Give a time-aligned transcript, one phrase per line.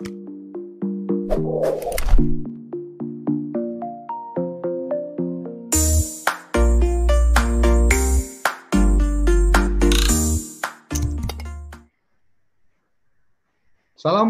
[0.00, 0.16] Salam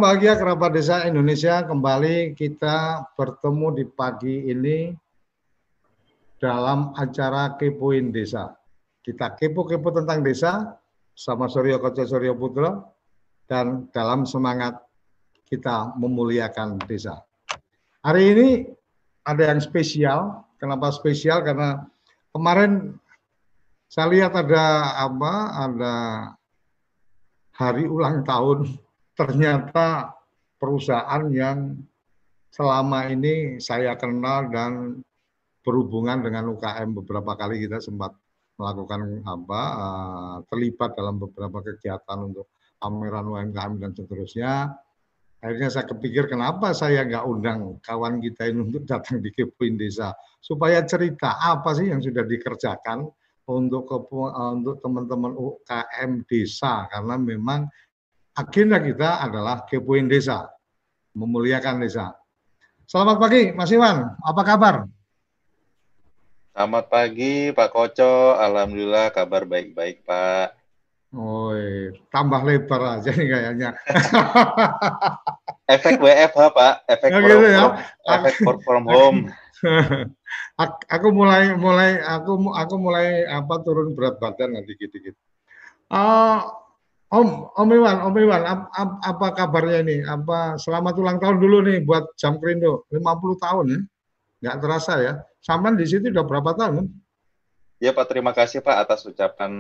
[0.03, 1.63] bahagia kerabat desa Indonesia.
[1.63, 4.91] Kembali kita bertemu di pagi ini
[6.43, 8.59] dalam acara Kepoin Desa.
[9.07, 10.75] Kita kepo-kepo tentang desa
[11.15, 12.75] sama Suryo Koco Suryo Putra
[13.47, 14.90] dan dalam semangat
[15.51, 17.19] kita memuliakan desa.
[18.07, 18.49] Hari ini
[19.27, 20.47] ada yang spesial.
[20.63, 21.43] Kenapa spesial?
[21.43, 21.83] Karena
[22.31, 22.95] kemarin
[23.91, 25.35] saya lihat ada apa?
[25.67, 25.95] Ada
[27.59, 28.79] hari ulang tahun
[29.19, 30.17] ternyata
[30.57, 31.77] perusahaan yang
[32.55, 35.03] selama ini saya kenal dan
[35.61, 38.17] berhubungan dengan UKM beberapa kali kita sempat
[38.57, 42.49] melakukan apa uh, terlibat dalam beberapa kegiatan untuk
[42.81, 44.73] pameran UMKM dan seterusnya.
[45.41, 50.13] Akhirnya saya kepikir kenapa saya nggak undang kawan kita ini untuk datang di Kepoin Desa
[50.41, 53.09] supaya cerita apa sih yang sudah dikerjakan
[53.51, 53.89] untuk
[54.55, 57.67] untuk teman-teman UKM desa karena memang
[58.39, 60.47] agenda kita adalah kepoin desa,
[61.19, 62.15] memuliakan desa.
[62.87, 64.17] Selamat pagi, Mas Iwan.
[64.23, 64.87] Apa kabar?
[66.51, 68.35] Selamat pagi, Pak Koco.
[68.39, 70.60] Alhamdulillah kabar baik-baik, Pak.
[71.11, 71.51] Oh,
[72.15, 73.71] tambah lebar aja nih kayaknya.
[75.75, 76.75] efek WFH, Pak.
[76.87, 77.67] Efek ya, gitu ya.
[78.07, 79.27] efek work from home.
[80.95, 85.19] aku mulai mulai aku aku mulai apa turun berat badan nanti dikit-dikit.
[85.91, 86.47] Uh,
[87.11, 89.97] Om, Om Iwan, Om Iwan, ap, ap, apa kabarnya ini?
[90.07, 93.03] Apa selamat ulang tahun dulu nih buat Jam Krindo, 50
[93.43, 93.81] tahun ya?
[94.47, 95.13] Nggak terasa ya.
[95.43, 96.87] Sampai di situ udah berapa tahun?
[97.81, 99.53] Ya Pak, terima kasih Pak atas ucapan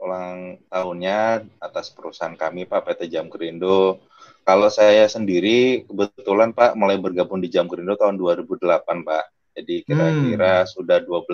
[0.00, 4.00] ulang tahunnya atas perusahaan kami Pak PT Jam Krindo.
[4.40, 9.24] Kalau saya sendiri kebetulan Pak mulai bergabung di Jam Krindo tahun 2008 Pak.
[9.52, 10.70] Jadi kira-kira hmm.
[10.72, 11.28] sudah 12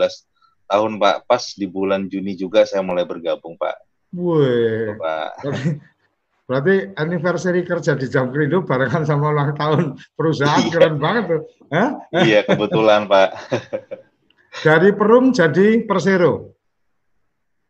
[0.66, 1.16] tahun Pak.
[1.30, 3.76] Pas di bulan Juni juga saya mulai bergabung Pak.
[4.18, 4.98] Wih.
[6.50, 10.72] Berarti anniversary kerja di Jam Krindo barengan sama ulang tahun perusahaan iya.
[10.74, 11.42] keren banget tuh.
[11.70, 11.90] Hah?
[12.10, 13.30] Iya kebetulan Pak.
[14.62, 16.54] Dari Perum jadi Persero.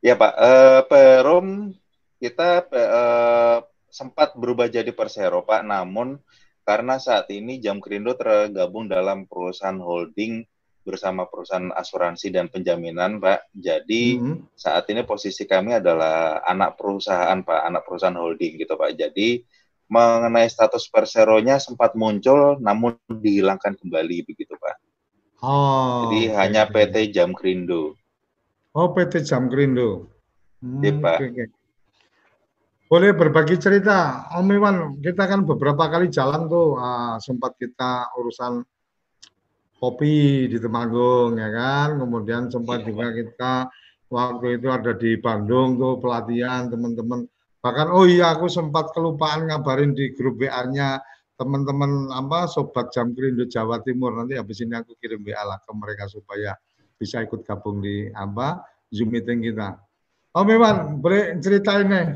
[0.05, 1.73] Ya Pak, uh, Perum
[2.21, 6.21] kita uh, sempat berubah jadi Persero Pak, namun
[6.65, 10.45] karena saat ini Jam Krindo tergabung dalam perusahaan holding
[10.85, 13.49] bersama perusahaan asuransi dan penjaminan, Pak.
[13.57, 14.53] Jadi mm-hmm.
[14.53, 18.93] saat ini posisi kami adalah anak perusahaan, Pak, anak perusahaan holding gitu, Pak.
[18.93, 19.41] Jadi
[19.89, 24.84] mengenai status perseronya sempat muncul, namun dihilangkan kembali begitu, Pak.
[25.45, 26.09] Oh.
[26.09, 26.37] Jadi okay.
[26.41, 28.01] hanya PT Jam Krindo.
[28.73, 30.09] Oh, PT Jam Krindo.
[30.65, 31.17] Hmm, iya, Pak.
[31.21, 31.49] Okay, okay.
[32.89, 34.77] Boleh berbagi cerita, Om Iwan.
[35.05, 38.65] Kita kan beberapa kali jalan tuh, uh, sempat kita urusan
[39.85, 42.01] kopi di Temanggung ya kan.
[42.01, 43.55] Kemudian sempat iya, juga kita
[44.09, 47.29] waktu itu ada di Bandung tuh pelatihan teman-teman.
[47.61, 51.01] Bahkan oh iya aku sempat kelupaan ngabarin di grup WA-nya
[51.35, 55.71] teman-teman apa sobat Jam Krindo Jawa Timur nanti habis ini aku kirim WA lah ke
[55.75, 56.55] mereka supaya
[56.95, 58.63] bisa ikut gabung di apa
[58.95, 59.75] Zoom meeting kita.
[60.35, 62.07] Oh memang boleh ceritain nih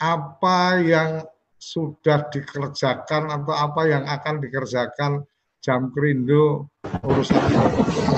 [0.00, 1.24] apa yang
[1.56, 5.22] sudah dikerjakan atau apa yang akan dikerjakan
[5.62, 6.66] jam kerindu
[7.06, 7.38] urusan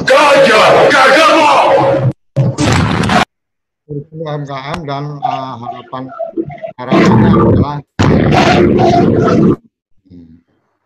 [0.09, 2.09] gajah urusan
[4.17, 6.03] UMKM dan uh, harapan
[6.81, 7.77] harapannya adalah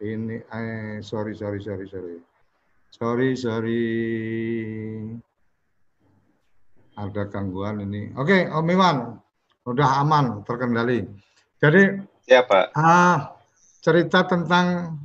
[0.02, 2.16] ini eh sorry sorry sorry sorry.
[2.94, 3.84] Sorry sorry.
[6.98, 8.14] Ada gangguan ini.
[8.14, 8.96] Oke okay, Om Iwan.
[9.66, 11.04] Udah aman terkendali.
[11.58, 13.34] Jadi siapa ah
[13.82, 14.98] cerita tentang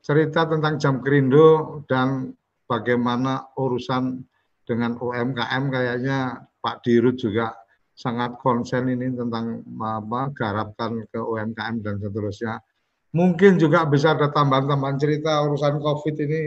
[0.00, 2.32] cerita tentang jam kerindu dan
[2.64, 4.24] bagaimana urusan
[4.64, 7.56] dengan UMKM kayaknya Pak Dirut juga
[7.98, 12.62] sangat konsen ini tentang apa garapkan ke UMKM dan seterusnya.
[13.08, 16.42] Mungkin juga bisa ada tambahan-tambahan cerita urusan COVID ini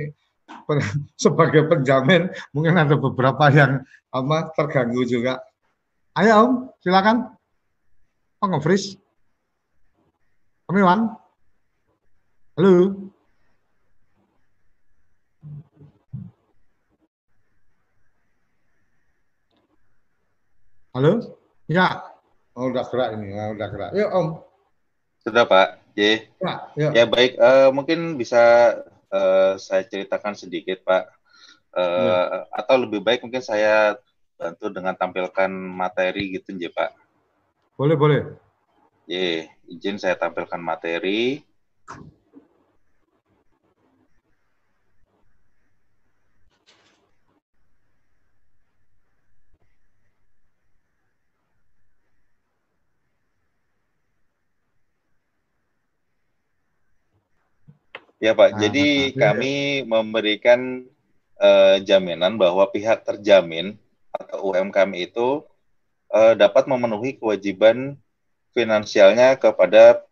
[1.23, 2.29] sebagai penjamin.
[2.53, 3.81] Mungkin ada beberapa yang
[4.13, 5.41] apa terganggu juga.
[6.13, 6.51] Ayo Om,
[6.83, 7.33] silakan.
[8.37, 8.99] Pak Ngofris.
[10.69, 11.01] Om Iwan.
[12.59, 12.73] Halo.
[20.91, 21.11] Halo?
[21.71, 22.03] Ya.
[22.51, 23.31] Oh, udah gerak ini.
[23.39, 23.91] Oh, udah gerak.
[23.95, 24.27] Yuk, Om.
[25.23, 25.80] Sudah, Pak.
[25.97, 26.27] J.
[26.75, 27.35] Ya, ya baik.
[27.37, 28.75] Uh, mungkin bisa
[29.11, 31.03] uh, saya ceritakan sedikit, Pak.
[31.71, 32.19] Uh, ya.
[32.51, 33.99] Atau lebih baik mungkin saya
[34.39, 36.91] bantu dengan tampilkan materi gitu, J, Pak.
[37.75, 38.19] Boleh, boleh.
[39.09, 41.43] J, izin saya tampilkan materi.
[58.21, 60.85] Ya Pak, nah, jadi kami memberikan
[61.41, 63.81] uh, jaminan bahwa pihak terjamin
[64.13, 65.41] atau UMKM itu
[66.13, 67.97] uh, dapat memenuhi kewajiban
[68.53, 70.05] finansialnya kepada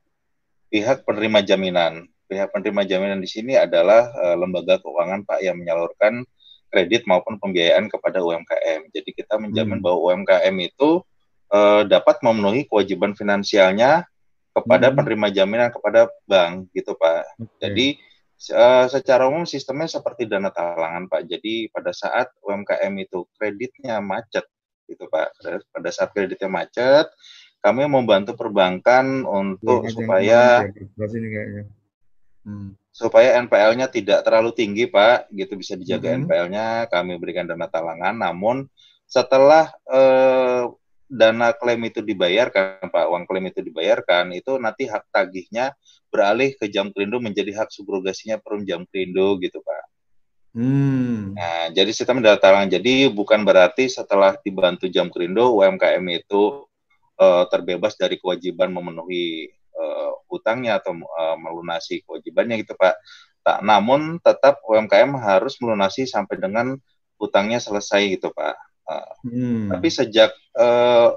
[0.74, 2.10] pihak penerima jaminan.
[2.26, 6.26] Pihak penerima jaminan di sini adalah uh, lembaga keuangan Pak yang menyalurkan
[6.74, 8.90] kredit maupun pembiayaan kepada UMKM.
[8.90, 9.86] Jadi kita menjamin hmm.
[9.86, 11.06] bahwa UMKM itu
[11.54, 14.10] uh, dapat memenuhi kewajiban finansialnya
[14.60, 14.96] kepada hmm.
[15.00, 17.22] penerima jaminan kepada bank gitu Pak.
[17.40, 17.58] Okay.
[17.64, 17.88] Jadi
[18.56, 21.28] uh, secara umum sistemnya seperti dana talangan Pak.
[21.28, 24.48] Jadi pada saat UMKM itu kreditnya macet
[24.88, 25.28] gitu Pak.
[25.72, 27.08] Pada saat kreditnya macet,
[27.60, 30.40] kami membantu perbankan untuk ya, supaya
[32.48, 32.70] hmm.
[32.90, 36.26] supaya NPL-nya tidak terlalu tinggi Pak, gitu bisa dijaga hmm.
[36.26, 36.68] NPL-nya.
[36.88, 38.16] Kami berikan dana talangan.
[38.16, 38.66] Namun
[39.10, 40.72] setelah uh,
[41.10, 45.74] dana klaim itu dibayarkan, Pak, uang klaim itu dibayarkan, itu nanti hak tagihnya
[46.14, 49.84] beralih ke jam kerindo menjadi hak subrogasinya perum jam kerindo gitu, Pak.
[50.54, 51.34] Hmm.
[51.34, 52.70] Nah, jadi sistem dana talangan.
[52.70, 56.70] Jadi bukan berarti setelah dibantu jam kerindo UMKM itu
[57.18, 62.96] uh, terbebas dari kewajiban memenuhi uh, hutangnya atau uh, melunasi kewajibannya gitu, Pak.
[63.42, 66.78] Tak, namun tetap UMKM harus melunasi sampai dengan
[67.18, 68.69] hutangnya selesai gitu, Pak
[69.26, 69.70] Hmm.
[69.70, 71.14] Tapi sejak uh,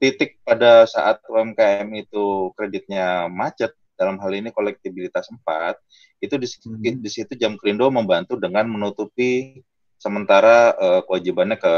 [0.00, 5.76] titik pada saat UMKM itu kreditnya macet, dalam hal ini kolektibilitas 4,
[6.24, 7.04] itu di, hmm.
[7.04, 9.60] di situ Jam Krindo membantu dengan menutupi
[10.00, 11.74] sementara uh, kewajibannya ke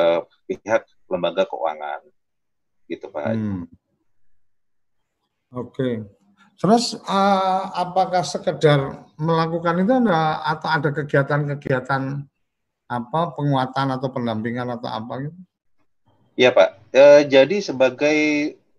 [0.46, 2.06] pihak lembaga keuangan.
[2.86, 3.34] Gitu, Pak.
[3.34, 3.66] Hmm.
[5.52, 5.74] Oke.
[5.74, 5.94] Okay.
[6.62, 12.22] Terus uh, apakah sekedar melakukan itu ada, atau ada kegiatan-kegiatan
[12.90, 15.38] apa penguatan atau pendampingan atau apa gitu?
[16.36, 16.68] Iya Pak.
[16.92, 18.18] E, jadi sebagai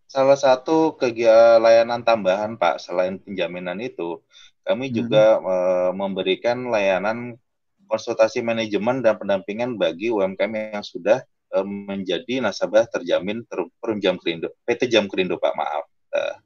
[0.10, 4.22] salah satu kegiatan layanan tambahan Pak selain penjaminan itu,
[4.66, 4.96] kami hmm.
[4.96, 5.56] juga e,
[5.94, 7.38] memberikan layanan
[7.86, 11.22] konsultasi manajemen dan pendampingan bagi UMKM yang sudah
[11.54, 15.86] e, menjadi nasabah terjamin ter, Perum Jam Kerindo, PT Jam Kerindo Pak maaf.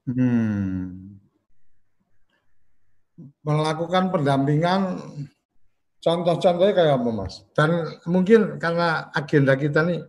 [0.07, 1.19] Hmm.
[3.43, 5.03] Melakukan pendampingan
[6.07, 7.43] Contoh-contohnya kayak apa mas?
[7.51, 9.99] Dan mungkin karena agenda kita nih,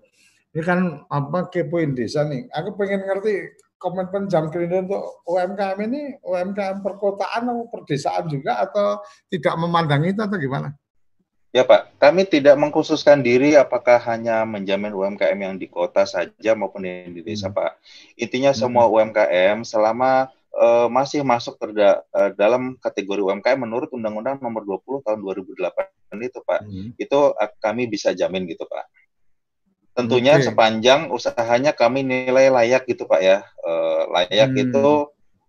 [0.55, 2.47] ini kan apa kepoin desa nih.
[2.55, 9.03] Aku pengen ngerti komitmen jam kerja untuk UMKM ini UMKM perkotaan atau perdesaan juga atau
[9.27, 10.71] tidak memandang itu atau gimana?
[11.51, 16.87] Ya Pak, kami tidak mengkhususkan diri apakah hanya menjamin UMKM yang di kota saja maupun
[16.87, 17.59] yang di desa hmm.
[17.59, 17.73] Pak.
[18.23, 24.65] Intinya semua UMKM selama uh, masih masuk terda, uh, dalam kategori UMKM menurut Undang-Undang Nomor
[24.65, 26.61] 20 Tahun 2008 itu Pak.
[26.65, 26.89] Hmm.
[26.97, 28.85] Itu uh, kami bisa jamin gitu Pak.
[29.99, 30.47] Tentunya okay.
[30.47, 33.43] sepanjang usahanya kami nilai layak gitu Pak ya.
[33.67, 34.63] Uh, layak hmm.
[34.71, 34.89] itu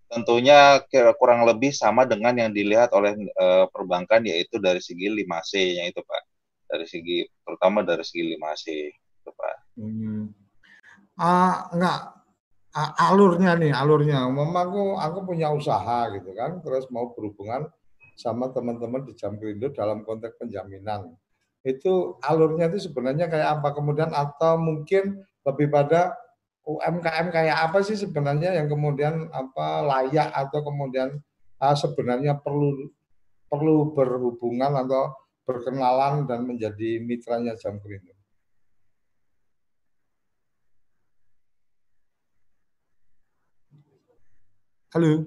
[0.10, 0.82] tentunya
[1.22, 6.24] kurang lebih sama dengan yang dilihat oleh uh, perbankan yaitu dari segi 5C-nya itu Pak.
[6.70, 9.56] Dari segi terutama dari segi 5C itu Pak.
[9.78, 10.34] Hmm.
[11.20, 12.19] Uh, enggak
[12.98, 14.28] alurnya nih, alurnya.
[14.30, 17.68] Mama aku aku punya usaha gitu kan, terus mau berhubungan
[18.20, 21.16] sama teman-teman di Jamkrindo dalam konteks penjaminan.
[21.64, 26.16] Itu alurnya itu sebenarnya kayak apa kemudian atau mungkin lebih pada
[26.68, 31.18] UMKM kayak apa sih sebenarnya yang kemudian apa layak atau kemudian
[31.64, 32.92] uh, sebenarnya perlu
[33.50, 35.16] perlu berhubungan atau
[35.48, 38.19] berkenalan dan menjadi mitranya Jamkrindo.
[44.90, 45.22] Halo.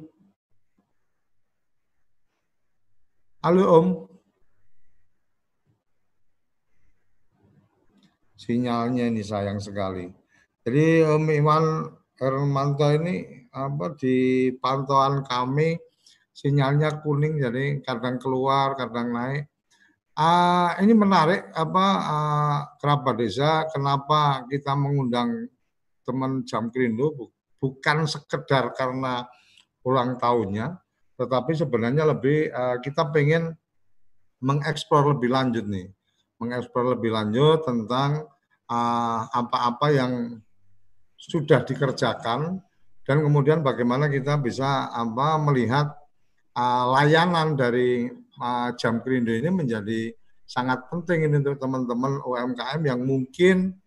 [3.47, 3.87] Halo Om.
[8.35, 10.11] Sinyalnya ini sayang sekali.
[10.67, 15.79] Jadi Om Iman Hermanto ini apa di pantauan kami
[16.35, 19.47] sinyalnya kuning jadi kadang keluar kadang naik.
[20.19, 25.47] Uh, ini menarik apa uh, kerabat desa kenapa kita mengundang
[26.03, 27.15] teman Jam Krindo
[27.63, 29.23] bukan sekedar karena
[29.83, 30.79] ulang tahunnya,
[31.19, 33.55] tetapi sebenarnya lebih uh, kita pengen
[34.43, 35.87] mengeksplor lebih lanjut nih,
[36.43, 38.27] mengeksplor lebih lanjut tentang
[38.67, 40.13] eh, apa-apa uh, yang
[41.15, 42.59] sudah dikerjakan
[43.07, 45.95] dan kemudian bagaimana kita bisa apa melihat
[46.59, 48.11] uh, layanan dari
[48.43, 50.11] uh, jam kerindo ini menjadi
[50.43, 53.79] sangat penting ini untuk teman-teman UMKM yang mungkin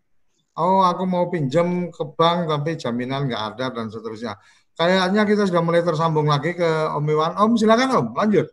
[0.55, 4.39] oh aku mau pinjam ke bank tapi jaminan nggak ada dan seterusnya
[4.75, 7.34] kayaknya kita sudah mulai tersambung lagi ke Om Iwan.
[7.39, 8.48] Om, silakan Om, lanjut.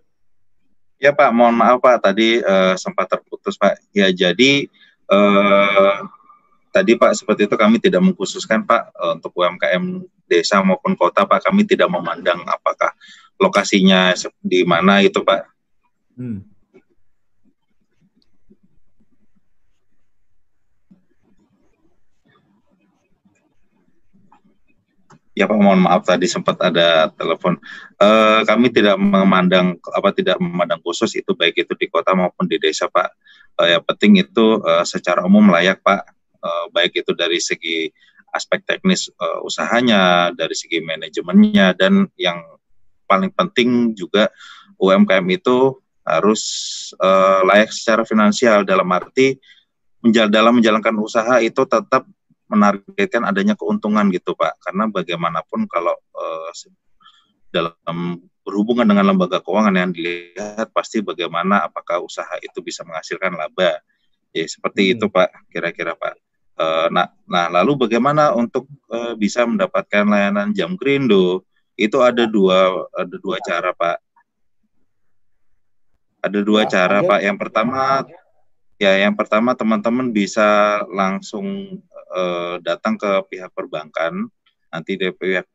[1.03, 3.83] Ya Pak, mohon maaf Pak, tadi uh, sempat terputus Pak.
[3.91, 4.71] Ya jadi
[5.11, 6.07] uh,
[6.71, 11.43] tadi Pak seperti itu kami tidak mengkhususkan Pak uh, untuk UMKM desa maupun kota Pak,
[11.51, 12.95] kami tidak memandang apakah
[13.43, 15.43] lokasinya di mana itu Pak.
[16.15, 16.52] Hmm.
[25.33, 27.57] Ya Pak, mohon maaf tadi sempat ada telepon.
[27.97, 32.61] Uh, kami tidak memandang apa tidak memandang khusus itu baik itu di kota maupun di
[32.61, 33.09] desa Pak.
[33.57, 36.05] Uh, yang penting itu uh, secara umum layak Pak,
[36.45, 37.89] uh, baik itu dari segi
[38.33, 42.41] aspek teknis uh, usahanya, dari segi manajemennya dan yang
[43.09, 44.29] paling penting juga
[44.77, 46.43] UMKM itu harus
[46.99, 49.39] uh, layak secara finansial dalam arti
[50.03, 52.03] menjal dalam menjalankan usaha itu tetap
[52.53, 54.61] menargetkan adanya keuntungan gitu Pak.
[54.61, 56.53] Karena bagaimanapun kalau uh,
[57.49, 63.81] dalam berhubungan dengan lembaga keuangan yang dilihat pasti bagaimana apakah usaha itu bisa menghasilkan laba.
[64.33, 64.93] Ya seperti hmm.
[64.99, 66.15] itu Pak kira-kira Pak.
[66.53, 71.41] Uh, nah nah lalu bagaimana untuk uh, bisa mendapatkan layanan jam krindo
[71.81, 73.99] itu ada dua ada dua cara Pak.
[76.23, 77.21] Ada dua cara Pak.
[77.25, 78.05] Yang pertama
[78.83, 81.79] ya yang pertama teman-teman bisa langsung
[82.13, 84.29] uh, datang ke pihak perbankan,
[84.69, 85.49] nanti dari pihak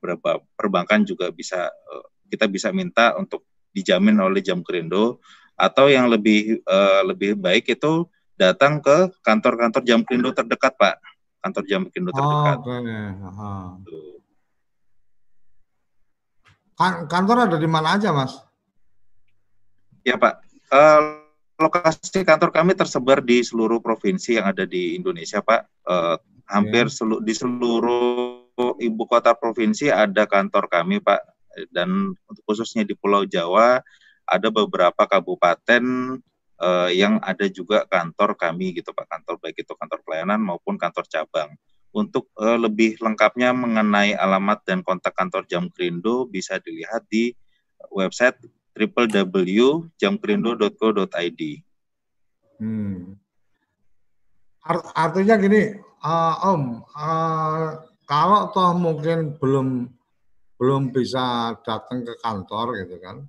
[0.57, 5.21] perbankan juga bisa uh, kita bisa minta untuk dijamin oleh jam kerindo
[5.57, 11.01] atau yang lebih uh, lebih baik itu datang ke kantor-kantor jam kerindo terdekat pak
[11.41, 12.57] kantor jam kerindo terdekat.
[12.61, 13.05] Oh, okay.
[16.77, 18.37] Kan kantor ada di mana aja mas?
[20.05, 20.45] Ya pak.
[20.67, 21.25] Uh,
[21.57, 25.61] lokasi kantor kami tersebar di seluruh provinsi yang ada di Indonesia, Pak.
[25.83, 26.15] Uh,
[26.47, 31.19] hampir selu di seluruh ibu kota provinsi ada kantor kami Pak
[31.69, 32.15] dan
[32.47, 33.83] khususnya di Pulau Jawa
[34.27, 35.83] ada beberapa kabupaten
[36.59, 41.05] uh, yang ada juga kantor kami gitu Pak kantor baik itu kantor pelayanan maupun kantor
[41.07, 41.55] cabang
[41.95, 47.33] untuk uh, lebih lengkapnya mengenai alamat dan kontak kantor Jam Krindo bisa dilihat di
[47.93, 48.37] website
[48.77, 51.41] www.jamkrindo.co.id.
[52.61, 53.17] Hmm.
[54.95, 55.71] Artinya gini,
[56.03, 57.67] uh, Om, uh,
[58.03, 59.87] kalau toh mungkin belum
[60.57, 63.23] belum bisa datang ke kantor gitu kan,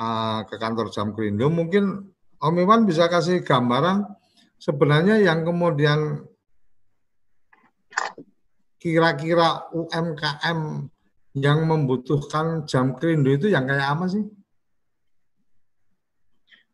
[0.00, 4.06] uh, ke kantor Jam Krindo, mungkin Om Iwan bisa kasih gambaran
[4.58, 6.26] sebenarnya yang kemudian
[8.78, 10.86] kira-kira UMKM
[11.38, 14.24] yang membutuhkan jam krindo itu yang kayak apa sih?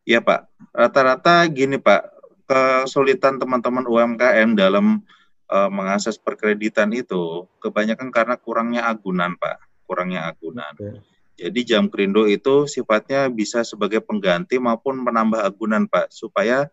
[0.05, 2.13] Iya Pak, rata-rata gini Pak,
[2.45, 5.01] kesulitan teman-teman UMKM dalam
[5.49, 9.61] uh, mengakses perkreditan itu kebanyakan karena kurangnya agunan, Pak.
[9.85, 10.73] Kurangnya agunan.
[10.77, 11.01] Okay.
[11.35, 16.71] Jadi jam krindo itu sifatnya bisa sebagai pengganti maupun menambah agunan, Pak, supaya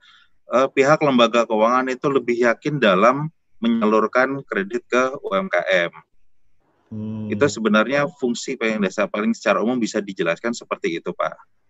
[0.53, 5.91] uh, pihak lembaga keuangan itu lebih yakin dalam menyalurkan kredit ke UMKM.
[6.91, 7.31] Hmm.
[7.31, 11.60] Itu sebenarnya fungsi yang desa paling secara umum bisa dijelaskan seperti itu, Pak.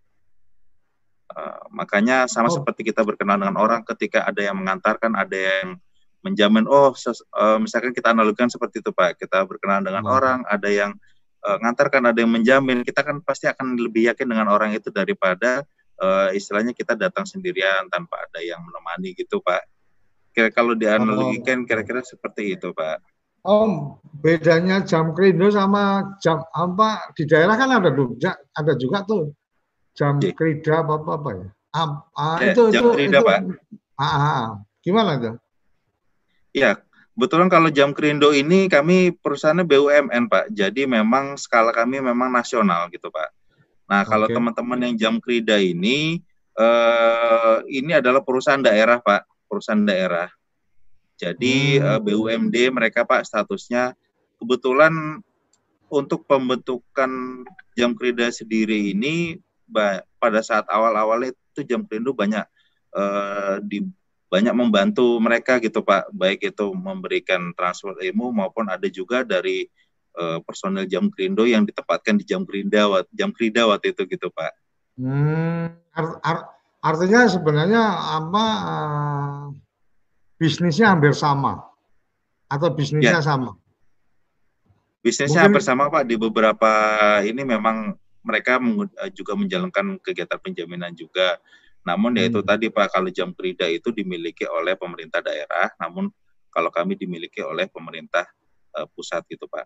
[1.31, 2.55] Uh, makanya sama oh.
[2.59, 5.79] seperti kita berkenalan dengan orang ketika ada yang mengantarkan, ada yang
[6.21, 10.11] menjamin oh ses, uh, misalkan kita analogikan seperti itu Pak, kita berkenalan dengan hmm.
[10.11, 10.91] orang, ada yang
[11.47, 15.63] uh, mengantarkan, ada yang menjamin, kita kan pasti akan lebih yakin dengan orang itu daripada
[16.03, 19.63] uh, istilahnya kita datang sendirian tanpa ada yang menemani gitu Pak.
[20.31, 21.67] Kira kalau dianalogikan oh.
[21.67, 23.00] kira-kira seperti itu Pak.
[23.41, 29.33] Om, bedanya jam krindo sama jam apa di daerah kan ada juga ada juga tuh
[29.95, 30.31] jam J.
[30.36, 31.48] krida apa apa, apa ya?
[31.71, 33.39] Ah, ah, ya, itu jam itu, krida itu, Pak.
[33.95, 34.45] Ah, ah, ah,
[34.83, 35.36] gimana tuh?
[36.51, 36.75] Ya,
[37.15, 40.45] kebetulan kalau jam krindo ini kami perusahaannya BUMN Pak.
[40.51, 43.29] Jadi memang skala kami memang nasional gitu Pak.
[43.91, 44.36] Nah kalau okay.
[44.36, 46.24] teman-teman yang jam krida ini
[46.55, 50.27] eh, ini adalah perusahaan daerah Pak, perusahaan daerah.
[51.19, 51.88] Jadi hmm.
[51.88, 53.93] eh, BUMD mereka Pak statusnya
[54.41, 55.21] kebetulan
[55.91, 57.43] untuk pembentukan
[57.75, 59.38] jam krida sendiri ini
[60.19, 62.43] pada saat awal-awal itu jam Krindo banyak
[62.95, 63.87] uh, di
[64.31, 69.67] banyak membantu mereka gitu Pak, baik itu memberikan transfer ilmu maupun ada juga dari
[70.15, 74.51] uh, personel jam Krindo yang ditempatkan di jam Krinda jam Krida waktu itu gitu Pak.
[74.95, 76.43] Hmm, art, art,
[76.79, 77.83] artinya sebenarnya
[78.23, 79.41] apa uh,
[80.39, 81.67] bisnisnya hampir sama
[82.47, 83.27] atau bisnisnya ya.
[83.35, 83.59] sama?
[85.03, 85.59] Bisnisnya Mungkin...
[85.59, 86.71] hampir sama Pak di beberapa
[87.27, 88.61] ini memang mereka
[89.01, 91.37] eh, juga menjalankan kegiatan penjaminan juga.
[91.81, 92.47] Namun ya itu hmm.
[92.47, 96.13] tadi Pak, kalau jam kerja itu dimiliki oleh pemerintah daerah, namun
[96.53, 98.27] kalau kami dimiliki oleh pemerintah
[98.77, 99.65] uh, pusat gitu Pak.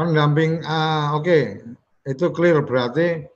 [0.00, 1.60] pendamping uh, oke okay.
[2.08, 3.28] itu clear berarti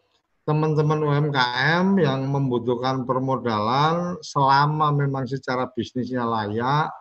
[0.49, 6.93] teman-teman UMKM yang membutuhkan permodalan selama memang secara bisnisnya layak,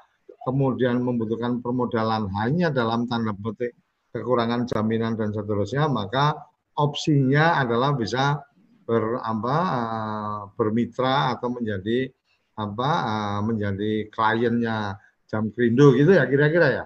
[0.48, 3.76] kemudian membutuhkan permodalan hanya dalam tanda petik
[4.14, 6.38] kekurangan jaminan dan seterusnya, maka
[6.78, 8.46] opsinya adalah bisa
[8.86, 12.14] ber, apa, uh, bermitra atau menjadi
[12.54, 16.86] apa uh, menjadi kliennya Jam Krindo gitu ya kira-kira ya.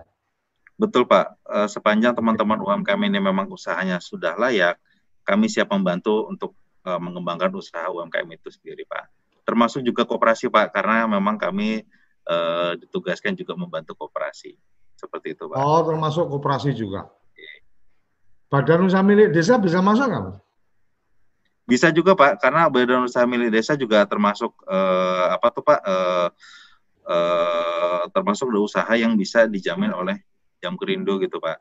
[0.80, 4.80] Betul Pak, uh, sepanjang teman-teman UMKM ini memang usahanya sudah layak,
[5.28, 6.56] kami siap membantu untuk
[6.88, 9.12] uh, mengembangkan usaha UMKM itu sendiri, Pak.
[9.44, 11.84] Termasuk juga kooperasi, Pak, karena memang kami
[12.30, 14.54] uh, ditugaskan juga membantu kooperasi.
[14.94, 15.58] Seperti itu, Pak.
[15.58, 17.10] Oh, termasuk kooperasi juga.
[18.48, 20.26] Badan usaha milik desa bisa masuk nggak?
[21.68, 25.80] Bisa juga, Pak, karena badan usaha milik desa juga termasuk uh, apa tuh, Pak?
[25.84, 26.28] Uh,
[27.12, 30.24] uh, termasuk usaha yang bisa dijamin oleh
[30.64, 31.60] Jam Kerindo gitu, Pak.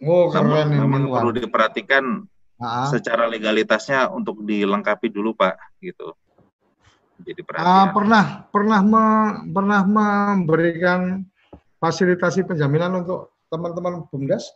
[0.00, 2.24] Oh, keren Namun, memang perlu diperhatikan
[2.88, 6.12] secara legalitasnya untuk dilengkapi dulu Pak gitu.
[7.20, 7.68] Jadi perhatian.
[7.68, 9.04] Uh, pernah pernah me,
[9.52, 11.24] pernah memberikan
[11.80, 14.52] fasilitasi penjaminan untuk teman-teman BUMDes?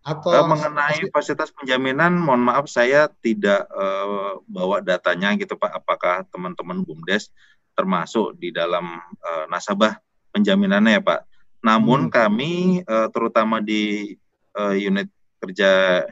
[0.00, 5.84] Atau uh, mengenai fasilitas penjaminan, mohon maaf saya tidak uh, bawa datanya gitu Pak.
[5.84, 7.28] Apakah teman-teman BUMDes
[7.76, 10.00] termasuk di dalam uh, nasabah
[10.32, 11.20] penjaminannya ya Pak?
[11.60, 12.12] Namun hmm.
[12.12, 12.52] kami
[12.88, 14.16] uh, terutama di
[14.56, 16.04] uh, unit kerja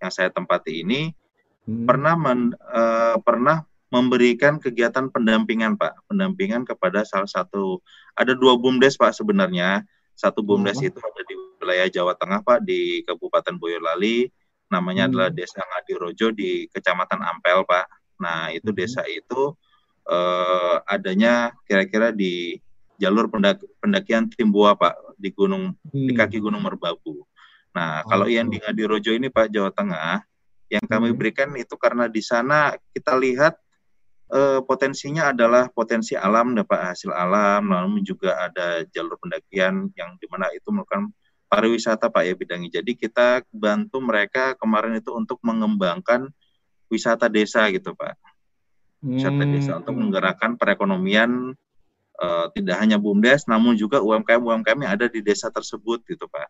[0.00, 1.12] yang saya tempati ini
[1.68, 1.84] hmm.
[1.84, 7.78] pernah men, uh, pernah memberikan kegiatan pendampingan Pak, pendampingan kepada salah satu
[8.16, 9.84] ada dua bumdes Pak sebenarnya.
[10.16, 14.32] Satu bumdes itu ada di wilayah Jawa Tengah Pak di Kabupaten Boyolali,
[14.72, 15.10] namanya hmm.
[15.12, 17.86] adalah Desa Ngadirojo di Kecamatan Ampel Pak.
[18.16, 18.78] Nah, itu hmm.
[18.80, 19.52] desa itu
[20.08, 22.56] uh, adanya kira-kira di
[22.96, 23.28] jalur
[23.84, 26.06] pendakian Timbua Pak di gunung hmm.
[26.08, 27.28] di kaki Gunung Merbabu.
[27.76, 30.24] Nah, oh, kalau yang di Ngadirojo ini Pak Jawa Tengah,
[30.72, 31.18] yang kami hmm.
[31.20, 33.60] berikan itu karena di sana kita lihat
[34.32, 40.26] eh, potensinya adalah potensi alam dapat hasil alam, lalu juga ada jalur pendakian yang di
[40.30, 41.06] mana itu merupakan
[41.46, 42.82] pariwisata Pak ya bidangnya.
[42.82, 46.30] Jadi kita bantu mereka kemarin itu untuk mengembangkan
[46.90, 48.14] wisata desa gitu Pak.
[49.06, 49.52] Wisata hmm.
[49.54, 51.54] desa untuk menggerakkan perekonomian
[52.18, 56.48] uh, tidak hanya BUMDes namun juga UMKM UMKM yang ada di desa tersebut gitu Pak.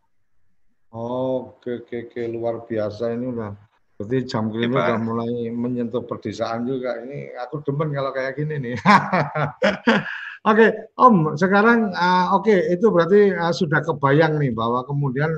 [0.96, 3.52] Oke, oke, oke, luar biasa ini udah.
[3.96, 7.00] Berarti jam ini udah mulai menyentuh perdesaan juga.
[7.00, 8.76] Ini aku demen kalau kayak gini nih.
[8.84, 9.96] oke,
[10.44, 10.68] okay,
[11.00, 15.32] Om, sekarang uh, oke okay, itu berarti uh, sudah kebayang nih bahwa kemudian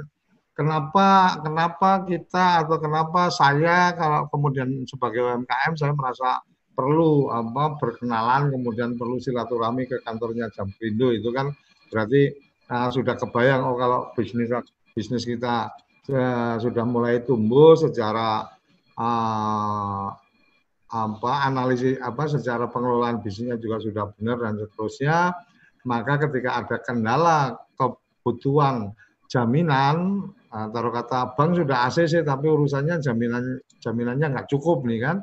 [0.59, 6.43] kenapa kenapa kita atau kenapa saya kalau kemudian sebagai UMKM saya merasa
[6.75, 11.55] perlu apa berkenalan kemudian perlu silaturahmi ke kantornya Jam Krindo itu kan
[11.95, 12.35] berarti
[12.75, 14.51] uh, sudah kebayang oh kalau bisnis
[14.99, 15.71] bisnis kita
[16.65, 18.49] sudah mulai tumbuh secara
[18.97, 20.09] uh,
[20.89, 25.37] apa analisis apa secara pengelolaan bisnisnya juga sudah benar dan seterusnya.
[25.85, 27.39] Maka ketika ada kendala
[27.77, 28.93] kebutuhan
[29.29, 35.17] jaminan uh, taruh kata bank sudah ACC tapi urusannya jaminan jaminannya nggak cukup nih kan?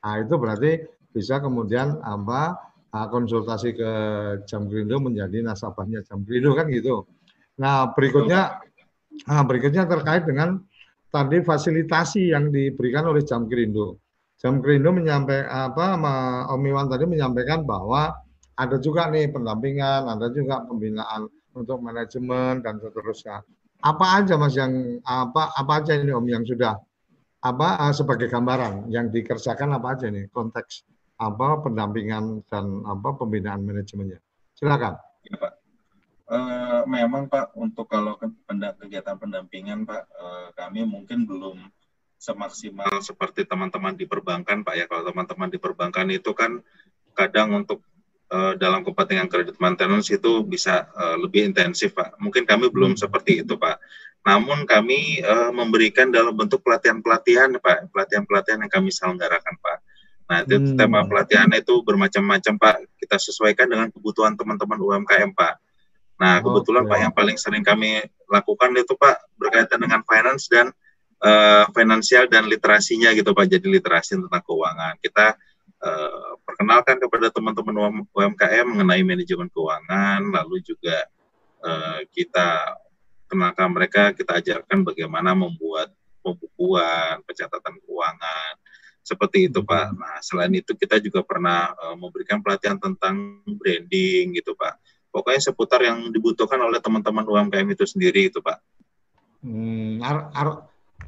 [0.00, 0.80] Nah itu berarti
[1.12, 2.56] bisa kemudian apa
[2.90, 3.92] konsultasi ke
[4.50, 7.06] Jam Grindo menjadi nasabahnya Jam Grindo kan gitu.
[7.60, 8.69] Nah berikutnya
[9.28, 10.60] Nah, berikutnya terkait dengan
[11.10, 13.98] tadi fasilitasi yang diberikan oleh Jam Kerindo.
[14.40, 16.00] Jam Kerindo menyampaikan apa
[16.48, 18.14] Om Iwan tadi menyampaikan bahwa
[18.56, 23.44] ada juga nih pendampingan, ada juga pembinaan untuk manajemen dan seterusnya.
[23.80, 26.76] Apa aja Mas yang apa apa aja ini Om yang sudah
[27.40, 30.84] apa eh, sebagai gambaran yang dikerjakan apa aja nih konteks
[31.20, 34.20] apa pendampingan dan apa pembinaan manajemennya.
[34.56, 34.96] Silakan.
[35.28, 35.59] Ya, Pak.
[36.30, 41.58] Uh, memang Pak untuk kalau kegiatan pendampingan Pak uh, kami mungkin belum
[42.22, 46.62] semaksimal seperti teman-teman di perbankan Pak ya kalau teman-teman di perbankan itu kan
[47.18, 47.82] kadang untuk
[48.30, 53.42] uh, dalam kepentingan kredit maintenance itu bisa uh, lebih intensif Pak mungkin kami belum seperti
[53.42, 53.82] itu Pak
[54.22, 59.78] namun kami uh, memberikan dalam bentuk pelatihan-pelatihan Pak pelatihan-pelatihan yang kami selenggarakan Pak
[60.30, 60.78] Nah, itu hmm.
[60.78, 62.76] tema pelatihan itu bermacam-macam Pak.
[63.02, 65.69] Kita sesuaikan dengan kebutuhan teman-teman UMKM Pak.
[66.20, 66.92] Nah, kebetulan okay.
[66.92, 70.68] Pak yang paling sering kami lakukan itu Pak berkaitan dengan finance dan
[71.24, 73.48] uh, finansial dan literasinya gitu Pak.
[73.48, 75.00] Jadi literasi tentang keuangan.
[75.00, 75.32] Kita
[75.80, 81.08] uh, perkenalkan kepada teman-teman UMKM mengenai manajemen keuangan, lalu juga
[81.64, 82.76] uh, kita
[83.24, 85.88] kenalkan mereka, kita ajarkan bagaimana membuat
[86.20, 88.52] pembukuan, pencatatan keuangan,
[89.00, 89.96] seperti itu Pak.
[89.96, 95.82] Nah, selain itu kita juga pernah uh, memberikan pelatihan tentang branding gitu Pak pokoknya seputar
[95.82, 98.58] yang dibutuhkan oleh teman-teman UMKM itu sendiri itu Pak.
[99.42, 100.48] Hmm, ar, ar,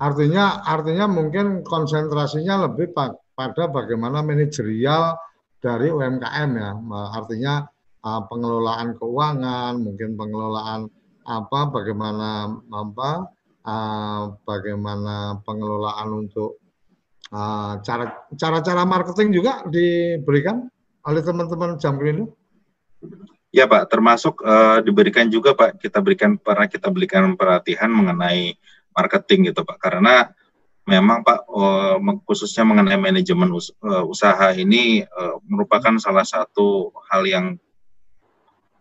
[0.02, 5.16] artinya artinya mungkin konsentrasinya lebih pada bagaimana manajerial
[5.62, 6.70] dari UMKM ya.
[7.14, 7.54] Artinya
[8.02, 10.90] uh, pengelolaan keuangan, mungkin pengelolaan
[11.22, 13.10] apa bagaimana apa
[13.62, 16.58] uh, bagaimana pengelolaan untuk
[17.80, 20.68] cara cara-cara marketing juga diberikan
[21.08, 22.36] oleh teman-teman Jamkrindo?
[23.52, 28.56] Ya Pak, termasuk uh, diberikan juga Pak, kita berikan pernah kita berikan perhatian mengenai
[28.96, 30.32] marketing gitu Pak, karena
[30.88, 37.28] memang Pak uh, khususnya mengenai manajemen us uh, usaha ini uh, merupakan salah satu hal
[37.28, 37.46] yang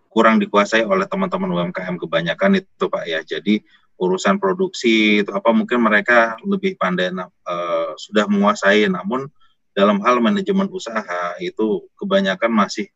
[0.08, 3.20] kurang dikuasai oleh teman-teman UMKM kebanyakan itu Pak ya.
[3.28, 3.60] Jadi
[4.02, 9.30] urusan produksi itu apa mungkin mereka lebih pandai uh, sudah menguasai namun
[9.72, 12.88] dalam hal manajemen usaha itu kebanyakan masih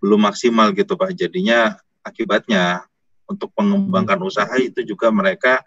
[0.00, 1.14] belum maksimal gitu Pak.
[1.14, 2.88] Jadinya akibatnya
[3.28, 5.62] untuk mengembangkan usaha itu juga mereka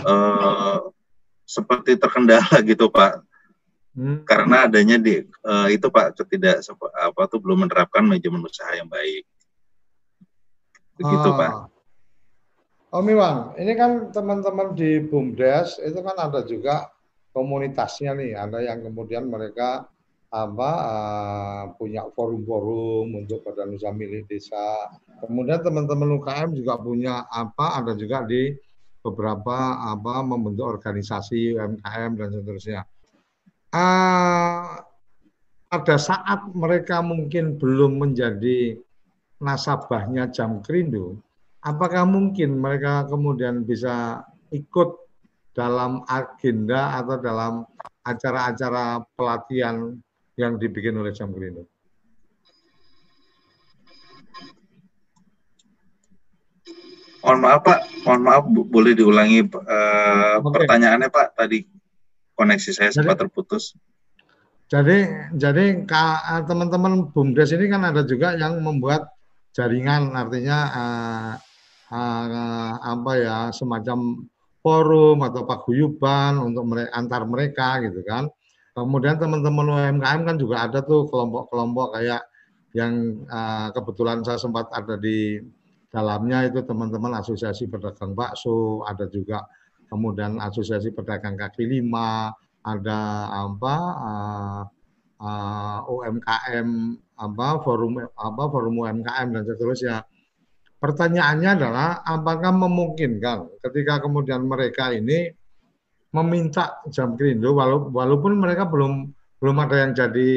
[0.00, 0.78] eh,
[1.46, 3.22] seperti terkendala gitu Pak.
[3.96, 4.28] Hmm.
[4.28, 6.60] Karena adanya di uh, itu Pak ketidak
[6.92, 9.24] apa tuh belum menerapkan manajemen usaha yang baik.
[11.00, 11.36] Begitu ah.
[11.40, 11.52] Pak.
[12.92, 16.92] Om Iwan, ini kan teman-teman di BUMDes itu kan ada juga
[17.32, 19.84] komunitasnya nih, ada yang kemudian mereka
[20.30, 24.90] apa uh, punya forum-forum untuk badan usaha milik desa.
[25.22, 28.50] Kemudian teman-teman UKM juga punya apa ada juga di
[29.06, 32.82] beberapa apa membentuk organisasi UMKM dan seterusnya.
[33.70, 34.82] Uh,
[35.70, 38.78] pada saat mereka mungkin belum menjadi
[39.38, 41.20] nasabahnya Jam Kerindu,
[41.62, 44.96] apakah mungkin mereka kemudian bisa ikut
[45.52, 47.54] dalam agenda atau dalam
[48.06, 49.98] acara-acara pelatihan
[50.36, 51.64] yang dibikin oleh Jamkrindo?
[57.26, 60.62] Mohon maaf Pak, mohon maaf boleh diulangi uh, okay.
[60.62, 61.66] pertanyaannya Pak tadi
[62.38, 63.74] koneksi saya sempat terputus.
[64.70, 65.82] Jadi jadi
[66.46, 69.10] teman-teman bumdes ini kan ada juga yang membuat
[69.50, 71.32] jaringan artinya uh,
[71.90, 74.26] uh, apa ya semacam
[74.62, 78.30] forum atau paguyuban untuk mere antar mereka gitu kan.
[78.76, 82.28] Kemudian teman-teman UMKM kan juga ada tuh kelompok-kelompok kayak
[82.76, 85.40] yang uh, kebetulan saya sempat ada di
[85.88, 89.48] dalamnya itu teman-teman asosiasi pedagang bakso, ada juga
[89.88, 93.00] kemudian asosiasi pedagang kaki lima, ada
[93.48, 94.62] apa uh,
[95.24, 96.68] uh, UMKM
[97.16, 100.04] apa forum apa forum UMKM dan seterusnya.
[100.76, 105.32] Pertanyaannya adalah apakah memungkinkan ketika kemudian mereka ini
[106.16, 107.52] meminta jam kerindo
[107.92, 110.30] walaupun mereka belum belum ada yang jadi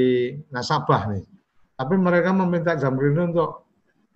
[0.52, 1.24] nasabah nih.
[1.80, 3.50] Tapi mereka meminta jam kerindo untuk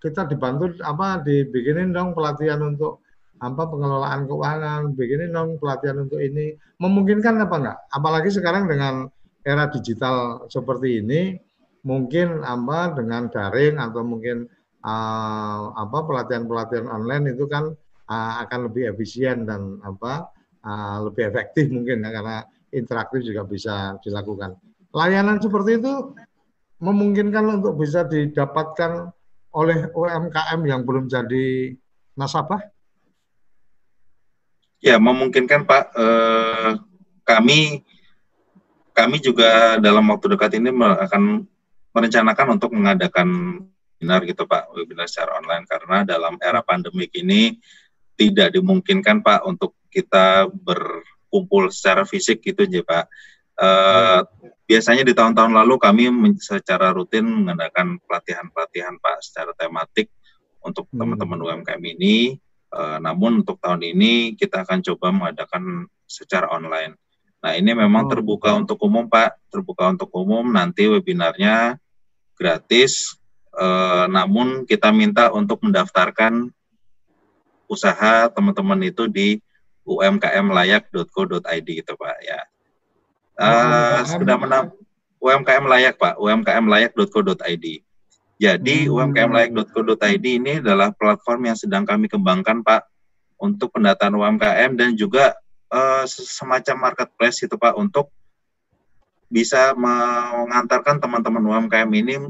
[0.03, 2.99] kita dibantu apa dibikinin dong pelatihan untuk
[3.39, 6.55] apa pengelolaan keuangan, bikinin dong pelatihan untuk ini.
[6.79, 7.77] Memungkinkan apa enggak?
[7.91, 9.07] Apalagi sekarang dengan
[9.43, 11.39] era digital seperti ini,
[11.87, 14.47] mungkin apa dengan daring atau mungkin
[14.83, 17.71] uh, apa pelatihan-pelatihan online itu kan
[18.07, 20.31] uh, akan lebih efisien dan apa
[20.63, 22.37] uh, lebih efektif mungkin ya karena
[22.73, 24.57] interaktif juga bisa dilakukan.
[24.93, 26.13] Layanan seperti itu
[26.81, 29.13] memungkinkan untuk bisa didapatkan
[29.53, 31.77] oleh UMKM yang belum jadi
[32.17, 32.59] nasabah?
[34.83, 35.83] Ya, memungkinkan Pak.
[35.95, 36.71] Eh,
[37.23, 37.87] kami
[38.93, 41.47] kami juga dalam waktu dekat ini akan
[41.95, 43.61] merencanakan untuk mengadakan
[43.95, 47.55] webinar gitu Pak, webinar secara online karena dalam era pandemik ini
[48.19, 53.05] tidak dimungkinkan Pak untuk kita berkumpul secara fisik gitu ya Pak.
[53.53, 54.25] Uh,
[54.65, 56.09] biasanya di tahun-tahun lalu kami
[56.41, 60.09] secara rutin mengadakan pelatihan-pelatihan Pak secara tematik
[60.65, 60.97] untuk hmm.
[60.97, 62.41] teman-teman UMKM ini.
[62.73, 66.97] Uh, namun untuk tahun ini kita akan coba mengadakan secara online.
[67.45, 68.09] Nah ini memang oh.
[68.09, 70.49] terbuka untuk umum Pak, terbuka untuk umum.
[70.49, 71.77] Nanti webinarnya
[72.33, 73.13] gratis.
[73.53, 76.49] Uh, namun kita minta untuk mendaftarkan
[77.69, 79.37] usaha teman-teman itu di
[79.83, 82.39] umkmlayak.co.id gitu Pak ya.
[83.33, 84.71] Uh, sudah menang
[85.23, 87.65] UMKM layak Pak, umkmlayak.co.id.
[88.43, 88.91] Jadi hmm.
[88.91, 92.83] umkmlayak.co.id ini adalah platform yang sedang kami kembangkan Pak
[93.39, 95.35] untuk pendataan UMKM dan juga
[95.71, 98.11] uh, semacam marketplace itu Pak untuk
[99.31, 102.29] bisa mengantarkan teman-teman UMKM ini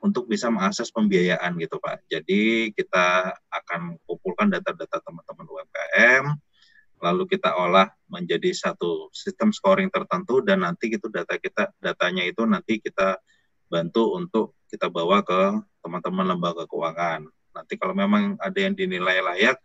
[0.00, 2.08] untuk bisa mengakses pembiayaan gitu Pak.
[2.08, 6.24] Jadi kita akan kumpulkan data-data teman-teman UMKM,
[7.00, 12.44] lalu kita olah menjadi satu sistem scoring tertentu dan nanti itu data kita datanya itu
[12.44, 13.16] nanti kita
[13.72, 17.24] bantu untuk kita bawa ke teman-teman lembaga keuangan.
[17.56, 19.56] Nanti kalau memang ada yang dinilai layak,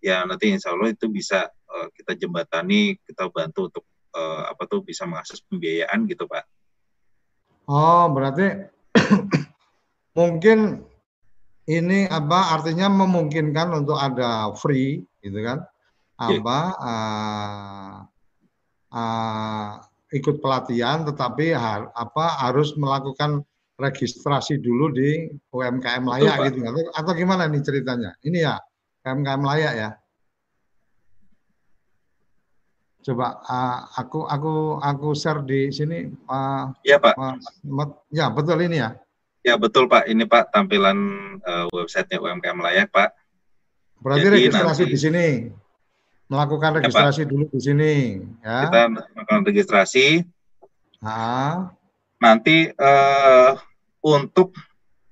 [0.00, 4.80] ya nanti insya Allah itu bisa uh, kita jembatani, kita bantu untuk uh, apa tuh
[4.80, 6.44] bisa mengakses pembiayaan gitu Pak.
[7.68, 8.68] Oh, berarti
[10.18, 10.84] mungkin
[11.64, 15.64] ini apa artinya memungkinkan untuk ada free gitu kan.
[16.14, 17.94] Apa uh,
[18.94, 19.70] uh,
[20.14, 23.42] ikut pelatihan tetapi har, apa harus melakukan
[23.74, 26.58] registrasi dulu di UMKM layak Betul, gitu.
[26.70, 28.14] Atau, atau gimana nih ceritanya?
[28.22, 28.54] Ini ya
[29.02, 29.90] UMKM layak ya?
[33.04, 37.18] Coba uh, aku aku aku share di sini uh, ya pak.
[37.18, 37.36] uh,
[38.14, 38.94] ya betul ini ya?
[39.44, 40.96] Ya betul Pak, ini Pak tampilan
[41.44, 43.12] uh, websitenya UMKM layak Pak.
[44.00, 45.24] Berarti Jadi registrasi nanti, di sini,
[46.28, 47.92] melakukan registrasi ya, dulu di sini.
[48.40, 48.68] Ya.
[48.68, 50.06] Kita melakukan registrasi.
[51.04, 51.74] Nah.
[52.22, 53.52] Nanti uh,
[54.00, 54.56] untuk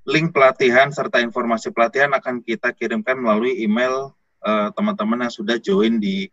[0.09, 4.11] link pelatihan serta informasi pelatihan akan kita kirimkan melalui email
[4.43, 6.27] eh, teman-teman uh, yang sudah join di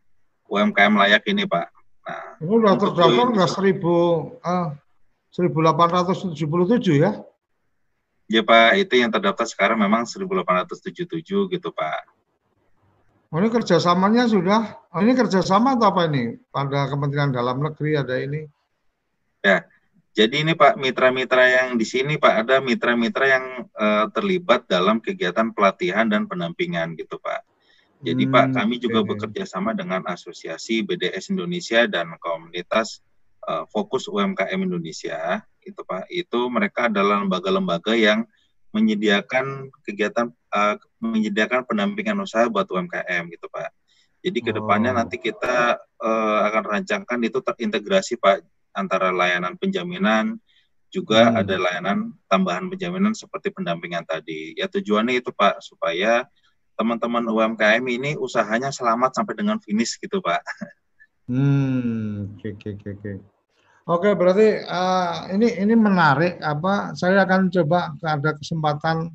[0.49, 1.67] UMKM layak ini Pak.
[2.01, 3.95] Nah, ini udah terdaftar nggak seribu
[5.29, 7.21] seribu delapan ratus tujuh puluh tujuh ya?
[8.29, 12.01] Ya Pak, itu yang terdaftar sekarang memang 1877 gitu Pak.
[13.29, 16.33] Oh, ini kerjasamanya sudah, oh, ini kerjasama atau apa ini?
[16.49, 18.41] Pada Kementerian Dalam Negeri ada ini?
[19.45, 19.69] Ya,
[20.17, 23.45] jadi ini Pak mitra-mitra yang di sini Pak ada mitra-mitra yang
[23.77, 27.45] uh, terlibat dalam kegiatan pelatihan dan pendampingan gitu Pak.
[28.01, 29.09] Jadi hmm, Pak kami juga okay.
[29.13, 33.05] bekerja sama dengan Asosiasi BDS Indonesia dan komunitas
[33.45, 36.09] uh, Fokus UMKM Indonesia itu Pak.
[36.09, 38.25] Itu mereka adalah lembaga-lembaga yang
[38.69, 43.69] menyediakan kegiatan uh, menyediakan pendampingan usaha buat UMKM gitu Pak.
[44.19, 44.97] Jadi ke depannya oh.
[44.99, 48.43] nanti kita uh, akan rancangkan itu terintegrasi Pak
[48.75, 50.37] antara layanan penjaminan
[50.89, 51.39] juga hmm.
[51.39, 54.57] ada layanan tambahan penjaminan seperti pendampingan tadi.
[54.57, 56.25] Ya tujuannya itu Pak supaya
[56.75, 60.41] teman-teman UMKM ini usahanya selamat sampai dengan finish gitu Pak.
[61.29, 63.38] Hmm, oke okay, oke okay, oke.
[63.89, 66.37] Oke, berarti uh, ini ini menarik.
[66.45, 66.93] Apa?
[66.93, 69.09] Saya akan coba ada kesempatan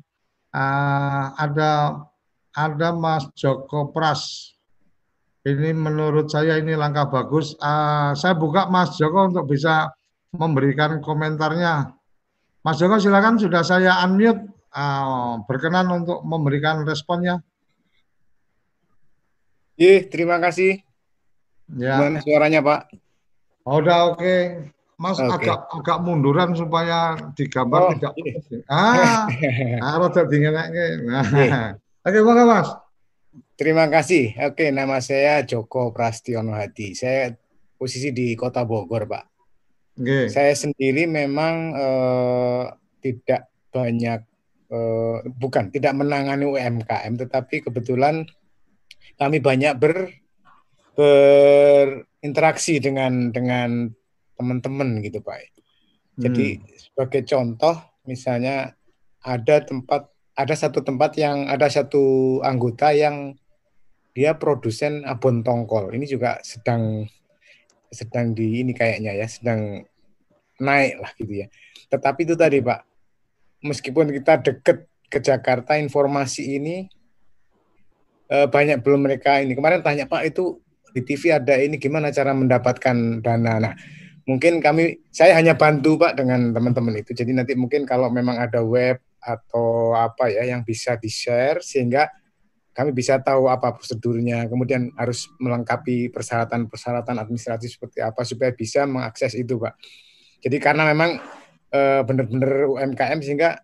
[0.51, 2.03] uh, ada
[2.51, 4.51] ada Mas Joko Pras.
[5.47, 7.55] Ini menurut saya ini langkah bagus.
[7.55, 9.95] Uh, saya buka Mas Joko untuk bisa
[10.35, 11.95] memberikan komentarnya.
[12.59, 14.43] Mas Joko silakan sudah saya unmute.
[14.75, 17.39] Uh, berkenan untuk memberikan responnya.
[19.79, 20.83] Iya, terima kasih.
[21.71, 21.95] Ya.
[21.95, 23.04] Gimana suaranya, Pak?
[23.65, 24.21] Oh, udah oke.
[24.21, 24.41] Okay.
[24.95, 25.27] Mas okay.
[25.27, 28.31] agak agak munduran supaya digambar oh, tidak ini.
[28.71, 29.27] ah
[29.83, 31.03] ah rada dingenake.
[31.03, 31.25] Nah.
[32.05, 32.69] Oke, okay, Mas.
[33.57, 34.37] Terima kasih.
[34.45, 36.95] Oke, nama saya Joko Prastiono Hadi.
[36.95, 37.33] Saya
[37.75, 39.25] posisi di Kota Bogor, Pak.
[39.99, 40.29] Okay.
[40.31, 42.63] Saya sendiri memang eh,
[43.03, 44.19] tidak banyak
[44.69, 48.23] eh, bukan tidak menangani UMKM, tetapi kebetulan
[49.19, 50.13] kami banyak ber
[50.95, 53.91] berinteraksi dengan dengan
[54.39, 55.37] teman-teman gitu Pak.
[56.15, 56.65] Jadi hmm.
[56.79, 57.75] sebagai contoh
[58.07, 58.71] misalnya
[59.19, 63.35] ada tempat ada satu tempat yang ada satu anggota yang
[64.15, 65.91] dia produsen abon tongkol.
[65.91, 67.03] Ini juga sedang
[67.91, 69.83] sedang di ini kayaknya ya, sedang
[70.59, 71.47] naik lah gitu ya.
[71.91, 72.79] Tetapi itu tadi Pak,
[73.63, 76.87] meskipun kita deket ke Jakarta, informasi ini
[78.31, 79.55] eh, banyak belum mereka ini.
[79.55, 80.63] Kemarin tanya Pak itu
[80.95, 83.59] di TV ada ini gimana cara mendapatkan dana.
[83.59, 83.75] Nah,
[84.23, 87.11] mungkin kami saya hanya bantu Pak dengan teman-teman itu.
[87.11, 92.07] Jadi nanti mungkin kalau memang ada web atau apa ya yang bisa di-share sehingga
[92.75, 99.31] kami bisa tahu apa prosedurnya, kemudian harus melengkapi persyaratan-persyaratan administratif seperti apa supaya bisa mengakses
[99.31, 99.79] itu, Pak.
[100.43, 101.15] Jadi karena memang
[101.71, 103.63] e, benar-benar UMKM sehingga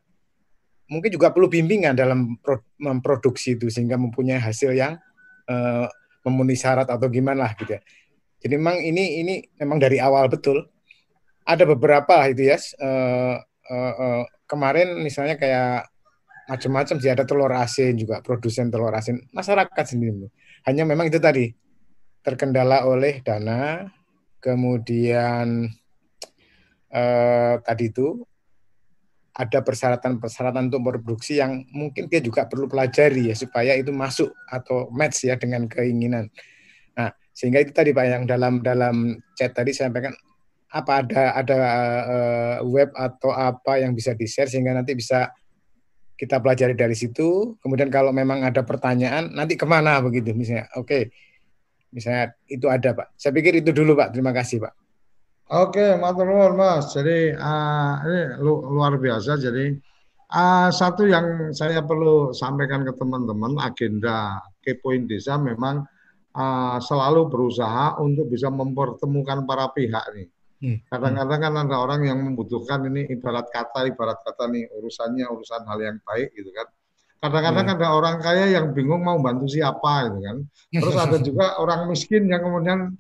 [0.88, 2.40] mungkin juga perlu bimbingan dalam
[2.80, 4.96] memproduksi itu sehingga mempunyai hasil yang
[5.44, 5.56] e,
[6.26, 7.82] memenuhi syarat atau gimana lah gitu ya.
[8.42, 10.66] Jadi memang ini ini memang dari awal betul.
[11.46, 12.58] Ada beberapa itu ya.
[12.78, 13.38] Uh,
[13.70, 15.90] uh, uh, kemarin misalnya kayak
[16.50, 20.28] macam-macam sih ada telur asin juga produsen telur asin masyarakat sendiri.
[20.68, 21.50] Hanya memang itu tadi
[22.22, 23.90] terkendala oleh dana,
[24.44, 25.70] kemudian
[26.94, 28.22] uh, tadi itu
[29.42, 34.86] ada persyaratan-persyaratan untuk produksi yang mungkin dia juga perlu pelajari ya supaya itu masuk atau
[34.94, 36.30] match ya dengan keinginan.
[36.94, 40.14] Nah, sehingga itu tadi Pak yang dalam dalam chat tadi saya sampaikan
[40.72, 41.58] apa ada ada
[42.06, 45.34] uh, web atau apa yang bisa di-share sehingga nanti bisa
[46.14, 47.58] kita pelajari dari situ.
[47.66, 50.70] Kemudian kalau memang ada pertanyaan nanti ke mana begitu misalnya.
[50.78, 51.04] Oke, okay.
[51.90, 53.18] misalnya itu ada Pak.
[53.18, 54.14] Saya pikir itu dulu Pak.
[54.14, 54.81] Terima kasih Pak.
[55.52, 56.96] Oke, matur nuwun Mas.
[56.96, 59.36] Jadi uh, ini lu, luar biasa.
[59.36, 59.76] Jadi
[60.32, 65.84] uh, satu yang saya perlu sampaikan ke teman-teman agenda kepoin desa memang
[66.40, 70.28] uh, selalu berusaha untuk bisa mempertemukan para pihak nih.
[70.62, 70.78] Hmm.
[70.88, 75.80] Kadang-kadang kan ada orang yang membutuhkan ini ibarat kata, ibarat kata nih urusannya urusan hal
[75.84, 76.72] yang baik gitu kan.
[77.20, 77.76] Kadang-kadang hmm.
[77.76, 80.38] ada orang kaya yang bingung mau bantu siapa gitu kan.
[80.72, 82.96] Terus ada juga orang miskin yang kemudian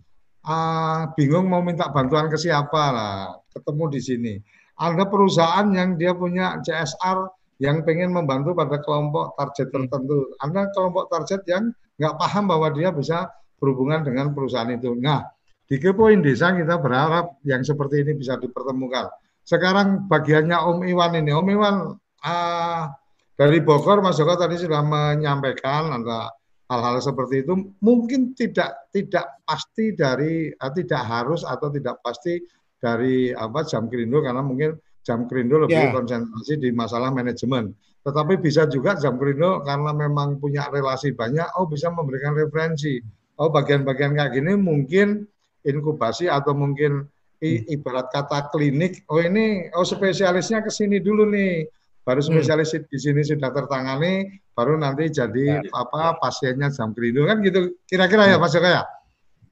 [0.45, 3.17] uh, bingung mau minta bantuan ke siapa lah.
[3.51, 4.33] Ketemu di sini.
[4.81, 7.29] Ada perusahaan yang dia punya CSR
[7.61, 9.75] yang pengen membantu pada kelompok target hmm.
[9.77, 10.19] tertentu.
[10.41, 11.69] Ada kelompok target yang
[12.01, 13.29] nggak paham bahwa dia bisa
[13.61, 14.97] berhubungan dengan perusahaan itu.
[14.97, 15.21] Nah,
[15.69, 19.13] di Kepoin Desa kita berharap yang seperti ini bisa dipertemukan.
[19.45, 21.75] Sekarang bagiannya Om Iwan ini, Om Iwan
[22.25, 22.83] uh,
[23.37, 26.33] dari Bogor, Mas Joko tadi sudah menyampaikan ada
[26.71, 27.53] hal-hal seperti itu.
[27.83, 32.39] Mungkin tidak tidak pasti dari uh, tidak harus atau tidak pasti
[32.79, 35.93] dari apa jam kerindu karena mungkin jam kerindu lebih yeah.
[35.93, 37.75] konsentrasi di masalah manajemen.
[38.01, 42.97] Tetapi bisa juga jam kerindu karena memang punya relasi banyak, oh bisa memberikan referensi.
[43.37, 45.27] Oh bagian-bagian kayak gini mungkin
[45.61, 47.05] inkubasi atau mungkin
[47.41, 47.75] i, hmm.
[47.77, 49.05] ibarat kata klinik.
[49.09, 51.65] Oh ini, oh spesialisnya ke sini dulu nih.
[52.11, 52.27] Baru hmm.
[52.27, 52.91] spesialis hmm.
[52.91, 55.71] di sini sudah tertangani, baru nanti jadi ya.
[55.71, 57.71] apa pasiennya jam kerindu kan gitu.
[57.87, 58.83] Kira-kira ya, ya Mas Joko ya?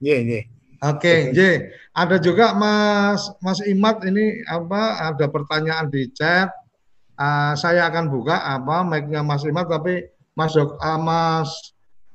[0.04, 0.42] Iya, iya.
[0.80, 1.40] Oke, okay, J.
[1.96, 6.52] Ada juga Mas Mas Imat ini apa ada pertanyaan di chat.
[7.16, 10.04] Uh, saya akan buka apa mic-nya Mas Imat tapi
[10.36, 10.68] Mas uh,
[11.00, 11.52] Mas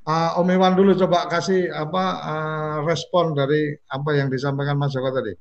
[0.05, 5.09] uh, Om Iwan dulu coba kasih apa uh, respon dari apa yang disampaikan Mas Joko
[5.09, 5.33] tadi.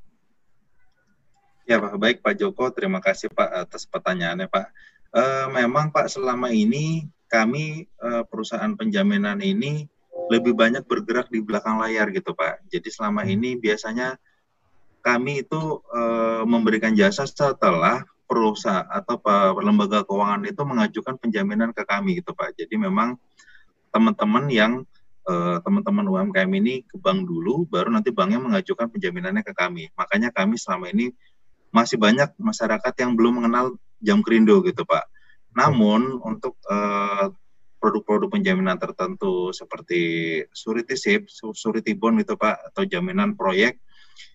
[1.65, 4.69] Ya Pak, baik Pak Joko, terima kasih Pak atas pertanyaannya Pak.
[5.15, 9.87] Uh, memang Pak selama ini kami uh, perusahaan penjaminan ini
[10.33, 12.65] lebih banyak bergerak di belakang layar gitu Pak.
[12.71, 13.35] Jadi selama hmm.
[13.35, 14.17] ini biasanya
[15.05, 16.01] kami itu e,
[16.49, 19.21] memberikan jasa setelah perusahaan atau
[19.61, 22.57] lembaga keuangan itu mengajukan penjaminan ke kami gitu Pak.
[22.57, 23.21] Jadi memang
[23.93, 24.73] teman-teman yang
[25.65, 29.89] teman-teman UMKM ini ke bank dulu, baru nanti banknya mengajukan penjaminannya ke kami.
[29.97, 31.17] Makanya kami selama ini
[31.73, 33.73] masih banyak masyarakat yang belum mengenal
[34.05, 35.09] jam kerindo gitu Pak.
[35.57, 37.33] Namun untuk eh,
[37.85, 40.01] produk-produk penjaminan tertentu seperti
[40.57, 43.77] surety SIP, surety bond itu Pak, atau jaminan proyek,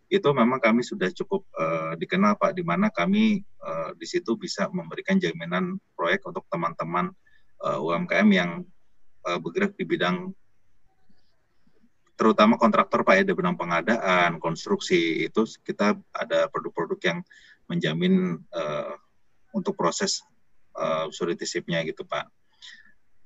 [0.05, 4.69] itu memang kami sudah cukup uh, dikenal Pak, di mana kami uh, di situ bisa
[4.69, 7.09] memberikan jaminan proyek untuk teman-teman
[7.65, 8.51] uh, UMKM yang
[9.25, 10.29] uh, bergerak di bidang
[12.17, 17.19] terutama kontraktor Pak ya di bidang pengadaan, konstruksi itu kita ada produk-produk yang
[17.65, 18.93] menjamin uh,
[19.55, 20.21] untuk proses
[20.77, 22.29] uh, surety SIP-nya gitu Pak.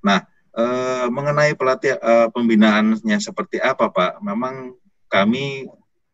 [0.03, 0.19] Nah,
[0.53, 0.63] e,
[1.09, 4.19] mengenai pelatihan e, pembinaannya seperti apa, Pak?
[4.21, 4.75] Memang
[5.07, 5.65] kami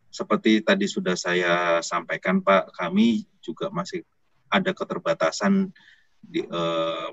[0.09, 4.05] seperti tadi sudah saya sampaikan, Pak, kami juga masih
[4.49, 5.73] ada keterbatasan
[6.21, 6.61] di e,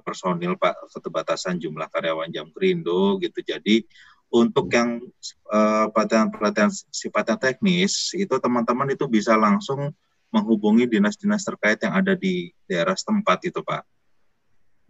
[0.04, 3.40] personil, Pak, keterbatasan jumlah karyawan jam kerindo gitu.
[3.42, 3.82] Jadi
[4.26, 4.98] untuk yang
[5.94, 9.94] pelatihan-pelatihan sifatnya teknis itu teman-teman itu bisa langsung
[10.34, 13.86] menghubungi dinas-dinas terkait yang ada di daerah setempat itu, Pak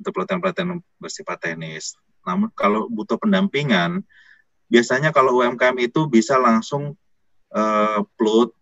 [0.01, 1.97] untuk pelatihan-pelatihan bersifat teknis.
[2.25, 4.05] Namun kalau butuh pendampingan,
[4.69, 6.95] biasanya kalau UMKM itu bisa langsung
[7.55, 8.53] uh, plot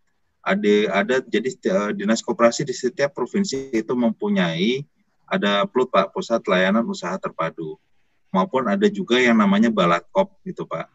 [0.45, 4.85] ada ada jadi uh, dinas koperasi di setiap provinsi itu mempunyai
[5.25, 7.81] ada plot Pak pusat layanan usaha terpadu
[8.29, 10.87] maupun ada juga yang namanya balatkop gitu Pak.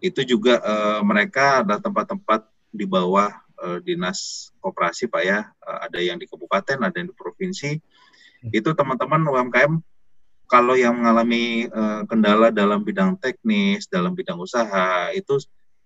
[0.00, 3.28] Itu juga uh, mereka ada tempat-tempat di bawah
[3.62, 7.78] uh, dinas koperasi Pak ya, uh, ada yang di kabupaten, ada yang di provinsi
[8.54, 9.82] itu teman-teman UMKM
[10.48, 15.36] kalau yang mengalami uh, kendala dalam bidang teknis, dalam bidang usaha itu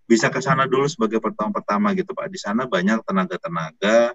[0.07, 2.31] bisa ke sana dulu sebagai pertama-pertama gitu Pak.
[2.31, 4.15] Di sana banyak tenaga-tenaga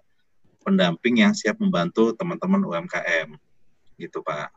[0.63, 3.35] pendamping yang siap membantu teman-teman UMKM
[3.99, 4.55] gitu Pak.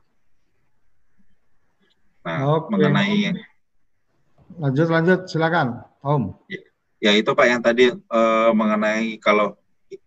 [2.22, 2.70] Nah, Oke.
[2.70, 3.34] mengenai
[4.60, 6.34] lanjut lanjut silakan Om.
[6.46, 6.60] Ya,
[7.00, 9.56] ya itu Pak yang tadi uh, mengenai kalau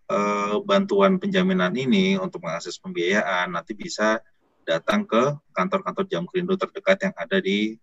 [0.07, 4.21] uh, bantuan penjaminan ini untuk mengakses pembiayaan nanti bisa
[4.63, 7.75] datang ke kantor-kantor jam kerindu terdekat yang ada di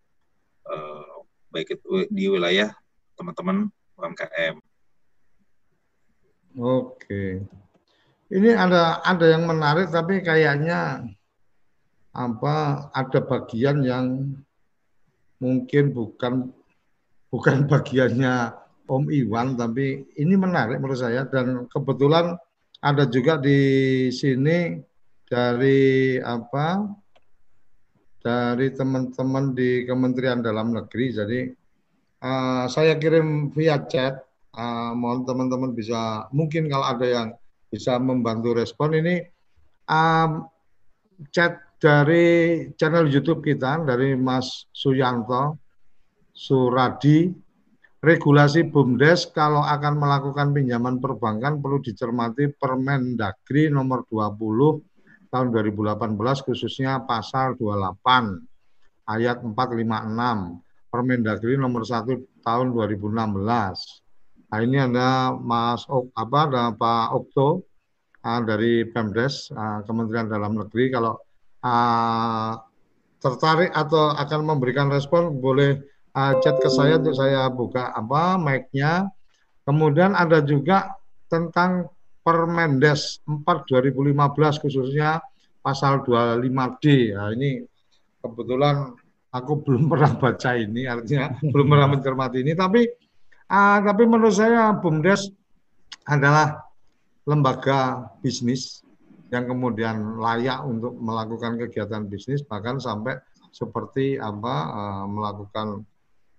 [0.65, 2.73] uh, baik itu di wilayah
[3.19, 4.57] teman-teman UMKM.
[6.57, 7.45] Oke.
[8.31, 11.03] Ini ada ada yang menarik tapi kayaknya
[12.11, 14.07] apa ada bagian yang
[15.43, 16.55] mungkin bukan
[17.31, 18.60] bukan bagiannya
[18.91, 22.35] Om Iwan, tapi ini menarik menurut saya dan kebetulan
[22.83, 23.61] ada juga di
[24.11, 24.83] sini
[25.31, 26.83] dari apa
[28.19, 31.07] dari teman-teman di Kementerian Dalam Negeri.
[31.15, 31.41] Jadi
[32.27, 34.27] uh, saya kirim via chat.
[34.51, 37.29] Uh, mohon teman-teman bisa mungkin kalau ada yang
[37.71, 39.23] bisa membantu respon ini
[39.87, 40.51] um,
[41.31, 45.55] chat dari channel YouTube kita dari Mas Suyanto
[46.35, 47.50] Suradi.
[48.01, 56.17] Regulasi BUMDes kalau akan melakukan pinjaman perbankan perlu dicermati Permendagri nomor 20 tahun 2018
[56.49, 58.41] khususnya pasal 28
[59.05, 59.53] ayat 456
[60.89, 63.21] Permendagri nomor 1 tahun 2016.
[64.49, 65.85] Nah, ini ada Mas
[66.17, 67.69] apa ada Pak Okto
[68.25, 71.21] uh, dari Pemdes uh, Kementerian Dalam Negeri kalau
[71.63, 72.53] uh,
[73.21, 79.09] tertarik atau akan memberikan respon boleh uh, chat ke saya untuk saya buka apa mic-nya.
[79.65, 81.01] Kemudian ada juga
[81.33, 81.89] tentang
[82.21, 85.25] Permendes 4 2015 khususnya
[85.65, 87.17] pasal 25D.
[87.17, 87.65] Nah, ini
[88.21, 88.93] kebetulan
[89.33, 92.85] aku belum pernah baca ini artinya belum pernah mencermati ini tapi
[93.49, 95.33] uh, tapi menurut saya BUMDes
[96.05, 96.67] adalah
[97.25, 98.83] lembaga bisnis
[99.31, 103.15] yang kemudian layak untuk melakukan kegiatan bisnis bahkan sampai
[103.55, 105.87] seperti apa uh, melakukan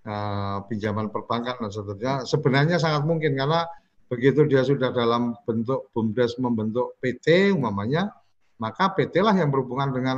[0.05, 3.65] uh, pinjaman perbankan dan seterusnya sebenarnya sangat mungkin karena
[4.11, 8.11] begitu dia sudah dalam bentuk bumdes membentuk PT umpamanya
[8.59, 10.17] maka PT lah yang berhubungan dengan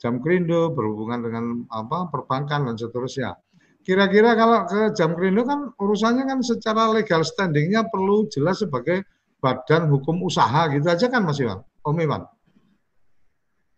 [0.00, 3.36] jam kerindo berhubungan dengan apa perbankan dan seterusnya
[3.84, 9.04] kira-kira kalau ke jam kerindo kan urusannya kan secara legal standingnya perlu jelas sebagai
[9.44, 12.22] badan hukum usaha gitu aja kan Mas Iwan Om Iwan.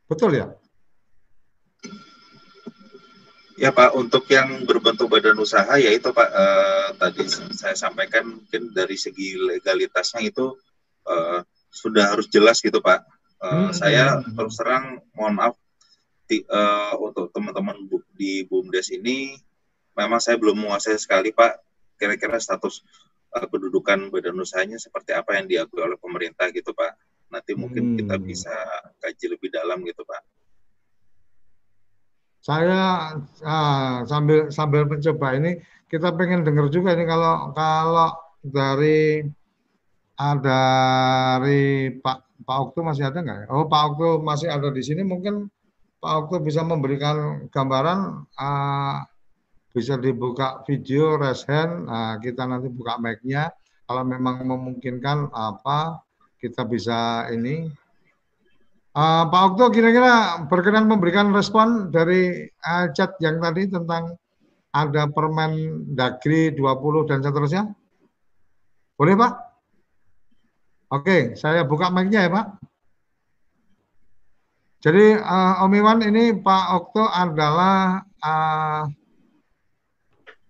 [0.06, 0.46] Betul ya?
[3.56, 7.24] Ya Pak, untuk yang berbentuk badan usaha ya itu Pak eh, tadi
[7.56, 10.52] saya sampaikan mungkin dari segi legalitasnya itu
[11.08, 11.40] eh,
[11.72, 13.00] sudah harus jelas gitu Pak.
[13.40, 13.72] Eh, hmm.
[13.72, 15.54] Saya terus terang mohon maaf
[16.28, 19.40] ti, eh, untuk teman-teman di BUMDes ini
[19.96, 21.56] memang saya belum menguasai sekali Pak
[21.96, 22.84] kira-kira status
[23.32, 26.92] eh, kedudukan badan usahanya seperti apa yang diakui oleh pemerintah gitu Pak
[27.32, 27.96] nanti mungkin hmm.
[28.04, 28.54] kita bisa
[29.00, 30.35] kaji lebih dalam gitu Pak.
[32.46, 33.10] Saya
[33.42, 35.58] ah, sambil sambil mencoba ini
[35.90, 38.14] kita pengen dengar juga ini kalau kalau
[38.46, 39.26] dari
[40.14, 40.62] ada
[41.42, 43.50] dari Pak Pak Okto masih ada nggak?
[43.50, 45.50] Oh Pak Okto masih ada di sini mungkin
[45.98, 49.02] Pak Okto bisa memberikan gambaran uh,
[49.74, 53.50] bisa dibuka video raise hand uh, kita nanti buka mic-nya
[53.90, 55.98] kalau memang memungkinkan apa
[56.38, 57.66] kita bisa ini.
[58.96, 64.16] Uh, Pak Okto kira-kira berkenan memberikan respon dari uh, chat yang tadi tentang
[64.72, 67.76] ada permen Dagri 20 dan seterusnya?
[68.96, 69.32] Boleh Pak?
[70.96, 72.46] Oke, saya buka mic-nya ya Pak.
[74.80, 78.88] Jadi uh, Om Iwan ini Pak Okto adalah uh,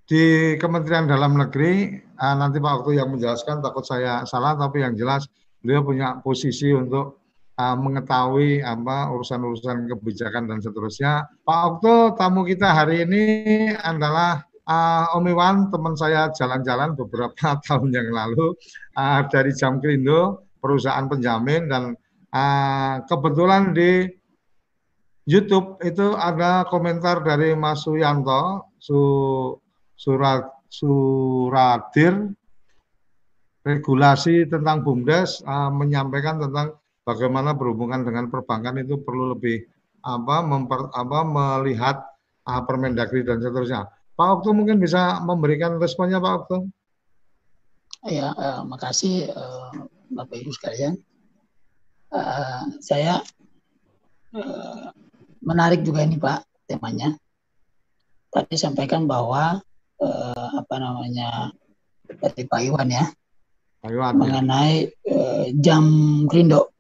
[0.07, 1.99] di Kementerian Dalam Negeri.
[2.15, 5.27] Uh, nanti Pak Okto yang menjelaskan, takut saya salah, tapi yang jelas
[5.59, 7.26] beliau punya posisi untuk
[7.57, 11.27] uh, mengetahui apa urusan-urusan kebijakan dan seterusnya.
[11.43, 13.25] Pak Okto, tamu kita hari ini
[13.75, 18.55] adalah uh, Om Iwan, teman saya jalan-jalan beberapa tahun yang lalu
[18.97, 21.83] uh, dari Jam Krindo, perusahaan penjamin dan
[22.35, 24.09] uh, kebetulan di
[25.27, 29.03] YouTube itu ada komentar dari Mas Suyanto, Su,
[29.99, 32.31] Surat, Suradir
[33.67, 39.63] regulasi tentang BUMDes uh, menyampaikan tentang bagaimana berhubungan dengan perbankan itu perlu lebih
[40.03, 41.97] apa memper, apa melihat
[42.51, 43.87] uh, Permendagri dan seterusnya.
[44.19, 46.57] Pak Okto mungkin bisa memberikan responnya Pak Okto.
[48.07, 50.99] Ya, uh, makasih uh, Bapak Ibu sekalian.
[52.11, 53.19] Uh, saya
[54.35, 54.91] uh,
[55.43, 57.19] menarik juga ini Pak temanya.
[58.31, 59.59] Tadi sampaikan bahwa
[60.03, 61.51] uh, apa namanya
[62.07, 63.05] dari Pak Iwan ya,
[63.83, 65.85] Ayo, mengenai uh, jam
[66.31, 66.76] krindo.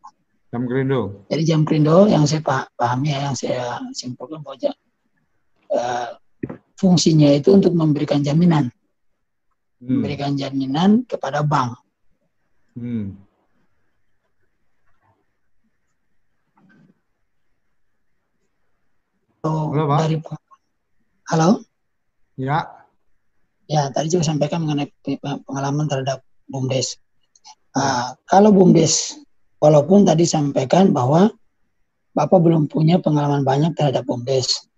[0.54, 1.26] Jam krindo.
[1.26, 2.40] Jadi jam krindo yang saya
[2.78, 4.70] pahami ya, yang saya simpulkan bahwa
[5.74, 6.08] uh,
[6.78, 8.70] fungsinya itu untuk memberikan jaminan,
[9.82, 9.88] hmm.
[9.90, 11.74] memberikan jaminan kepada bank.
[12.78, 13.18] Hmm.
[19.46, 19.98] Halo, Pak.
[20.02, 20.18] dari
[21.30, 21.48] Halo.
[22.38, 22.58] Ya.
[23.66, 24.90] Ya, tadi juga sampaikan mengenai
[25.42, 27.02] pengalaman terhadap BUMDes.
[27.74, 29.25] Uh, kalau BUMDes,
[29.60, 31.30] walaupun tadi sampaikan bahwa
[32.16, 34.72] Bapak belum punya pengalaman banyak terhadap BUMDes.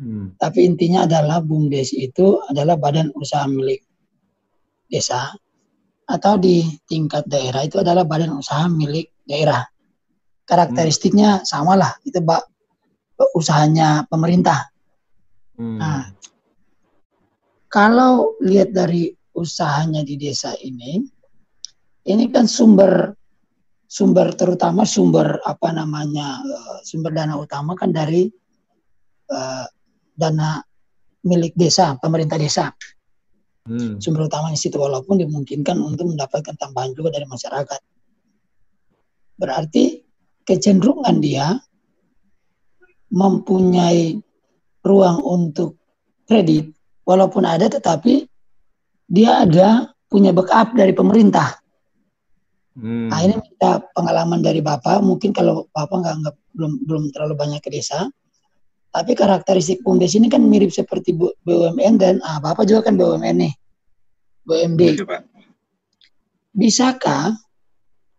[0.00, 0.32] Hmm.
[0.40, 3.84] Tapi intinya adalah BUMDes itu adalah badan usaha milik
[4.88, 5.36] desa
[6.08, 9.60] atau di tingkat daerah itu adalah badan usaha milik daerah.
[10.48, 11.44] Karakteristiknya hmm.
[11.44, 12.40] samalah, itu bak
[13.36, 14.72] usahanya pemerintah.
[15.60, 15.76] Hmm.
[15.76, 16.08] Nah,
[17.68, 21.04] kalau lihat dari usahanya di desa ini,
[22.08, 23.12] ini kan sumber
[23.92, 28.24] sumber terutama sumber apa namanya eh, sumber dana utama kan dari
[29.28, 29.66] uh,
[30.16, 30.64] dana
[31.22, 32.72] milik desa, pemerintah desa.
[33.62, 34.02] Hmm.
[34.02, 37.80] Sumber utamanya situ walaupun dimungkinkan untuk mendapatkan tambahan juga dari masyarakat.
[39.38, 40.02] Berarti
[40.42, 41.54] kecenderungan dia
[43.14, 44.18] mempunyai
[44.82, 45.78] ruang untuk
[46.26, 46.74] kredit
[47.06, 48.26] walaupun ada tetapi
[49.06, 51.61] dia ada punya backup dari pemerintah.
[52.72, 53.12] Hmm.
[53.12, 55.04] Ini minta pengalaman dari bapak.
[55.04, 58.08] Mungkin kalau bapak nggak nggak belum belum terlalu banyak ke desa,
[58.92, 63.54] tapi karakteristik bumdes ini kan mirip seperti BUMN dan ah bapak juga kan BUMN nih,
[64.48, 64.80] BUMD.
[66.52, 67.32] Bisakah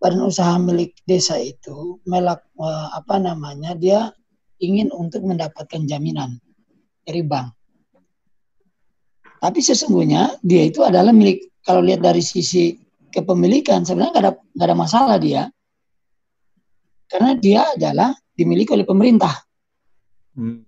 [0.02, 4.10] badan usaha milik desa itu melak eh, apa namanya dia
[4.62, 6.38] ingin untuk mendapatkan jaminan
[7.06, 7.54] dari bank?
[9.42, 12.83] Tapi sesungguhnya dia itu adalah milik kalau lihat dari sisi
[13.14, 15.46] kepemilikan sebenarnya nggak ada nggak ada masalah dia
[17.14, 19.46] karena dia adalah dimiliki oleh pemerintah.
[20.34, 20.66] Hmm.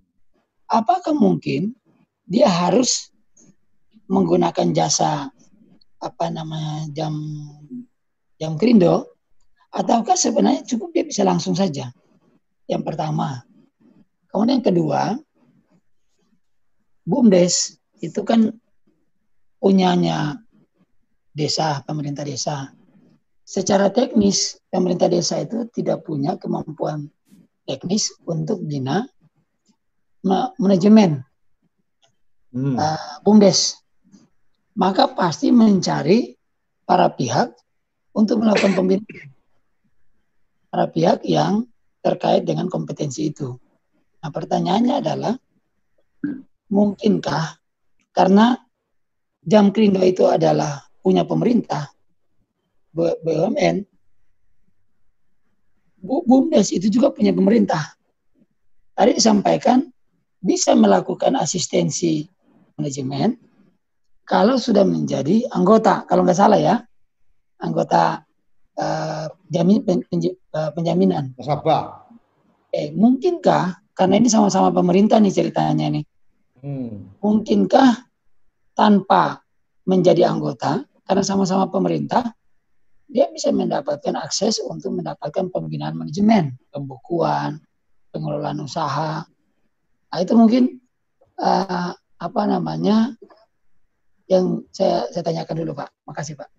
[0.70, 1.74] Apakah mungkin
[2.30, 3.10] dia harus
[4.06, 5.34] menggunakan jasa
[5.98, 7.18] apa namanya jam
[8.38, 9.10] jam krindo
[9.74, 11.90] ataukah sebenarnya cukup dia bisa langsung saja?
[12.70, 13.42] Yang pertama.
[14.30, 15.02] Kemudian yang kedua,
[17.10, 18.54] BUMDes itu kan
[19.58, 20.45] punyanya
[21.36, 22.72] desa, pemerintah desa.
[23.46, 27.12] Secara teknis, pemerintah desa itu tidak punya kemampuan
[27.68, 29.06] teknis untuk bina
[30.58, 31.22] manajemen
[32.56, 32.80] Hmm.
[32.80, 33.84] uh, BUMDes.
[34.80, 36.32] Maka pasti mencari
[36.88, 37.52] para pihak
[38.16, 39.28] untuk melakukan pembinaan.
[40.72, 41.68] Para pihak yang
[42.00, 43.60] terkait dengan kompetensi itu.
[44.24, 45.34] Nah pertanyaannya adalah,
[46.72, 47.60] mungkinkah
[48.16, 48.56] karena
[49.44, 51.94] jam krindo itu adalah punya pemerintah,
[52.98, 53.86] BUMN,
[56.02, 57.94] BUMDes itu juga punya pemerintah.
[58.98, 59.86] Tadi disampaikan
[60.42, 62.26] bisa melakukan asistensi
[62.74, 63.38] manajemen
[64.26, 66.76] kalau sudah menjadi anggota, kalau nggak salah ya,
[67.62, 68.26] anggota
[68.82, 70.18] uh, jamin, pen, pen,
[70.58, 71.38] uh, penjaminan.
[71.38, 72.10] Nasabah.
[72.74, 76.06] Eh, mungkinkah karena ini sama-sama pemerintah nih ceritanya nih,
[76.66, 77.14] Hmm.
[77.22, 78.10] mungkinkah
[78.74, 79.46] tanpa
[79.86, 82.34] menjadi anggota karena sama-sama pemerintah,
[83.06, 87.62] dia bisa mendapatkan akses untuk mendapatkan pembinaan manajemen, pembukuan,
[88.10, 89.22] pengelolaan usaha.
[90.10, 90.82] Nah, itu mungkin
[91.38, 93.14] uh, apa namanya
[94.26, 95.90] yang saya, saya tanyakan dulu Pak.
[96.10, 96.50] Makasih Pak.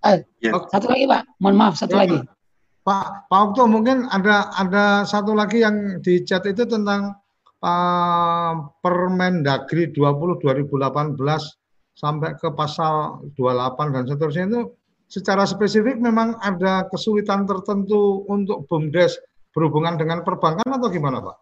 [0.00, 0.54] Eh, Ya.
[0.70, 1.22] satu lagi Pak.
[1.42, 2.18] Mohon maaf satu Ya, lagi.
[2.86, 7.12] Pak Pak Okto mungkin ada ada satu lagi yang di chat itu tentang
[7.60, 11.59] uh, Permendagri 20 2018
[12.00, 14.60] sampai ke pasal 28 dan seterusnya itu
[15.04, 19.20] secara spesifik memang ada kesulitan tertentu untuk BUMDes
[19.52, 21.36] berhubungan dengan perbankan atau gimana Pak?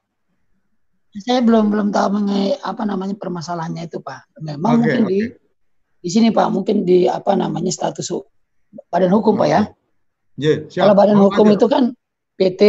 [1.23, 4.43] Saya belum belum tahu mengenai apa namanya permasalahannya itu Pak.
[4.43, 5.11] Memang Oke, mungkin oke.
[5.11, 5.19] di
[5.99, 8.11] di sini Pak, mungkin di apa namanya status
[8.91, 9.63] badan hukum Pak ya.
[10.39, 10.87] Ye, siap.
[10.87, 11.55] Kalau badan Mau hukum aja.
[11.59, 11.85] itu kan
[12.39, 12.63] PT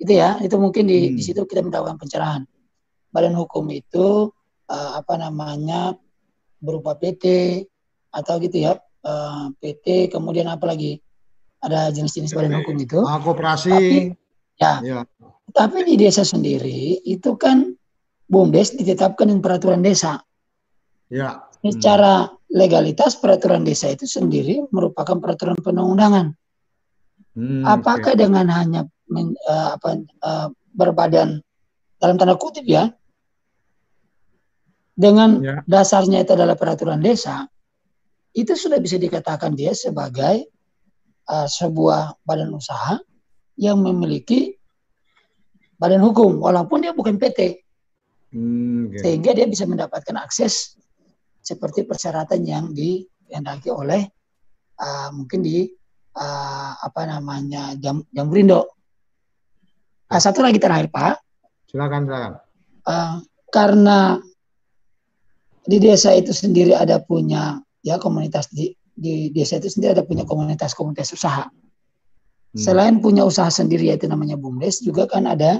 [0.00, 1.16] itu ya, itu mungkin di, Hmm.
[1.20, 2.42] di situ kita mendapatkan pencerahan.
[3.12, 4.32] Badan hukum itu
[4.72, 5.92] eh, apa namanya
[6.62, 7.24] berupa PT
[8.14, 11.02] atau gitu ya, eh, PT kemudian apa lagi
[11.58, 12.98] ada jenis-jenis badan hukum itu.
[13.02, 13.70] Ah, koperasi.
[13.70, 14.14] Tapi-
[14.60, 15.00] Ya, Ya.
[15.50, 17.74] tapi di desa sendiri itu kan
[18.30, 20.22] BUMDes ditetapkan dengan peraturan desa.
[21.10, 21.42] Ya.
[21.66, 26.36] Secara legalitas peraturan desa itu sendiri merupakan peraturan perundang-undangan.
[27.32, 31.42] Hmm, Apakah dengan hanya men- eh, apa, eh, berbadan
[31.98, 32.92] dalam tanda kutip ya,
[35.02, 35.56] dengan Ya.
[35.66, 37.50] dasarnya itu adalah peraturan desa,
[38.30, 40.46] itu sudah bisa dikatakan dia sebagai
[41.22, 42.98] eh, sebuah badan usaha
[43.58, 44.54] yang memiliki
[45.78, 47.58] badan hukum, walaupun dia bukan PT,
[48.32, 48.96] Hmm, oke.
[49.02, 50.78] sehingga dia bisa mendapatkan akses
[51.42, 54.02] seperti persyaratan yang dikehendaki oleh
[54.78, 55.66] eh, mungkin di
[56.14, 58.66] eh, apa namanya jam jam Grindo.
[60.08, 61.14] Ah, satu lagi terakhir Pak,
[61.70, 62.32] Silakan, silakan.
[62.84, 63.14] Eh,
[63.48, 64.16] karena
[65.62, 70.26] di desa itu sendiri ada punya ya komunitas di di desa itu sendiri ada punya
[70.26, 71.48] komunitas-komunitas usaha.
[71.48, 72.58] Hmm.
[72.60, 75.56] Selain punya usaha sendiri yaitu namanya BUMDes juga kan ada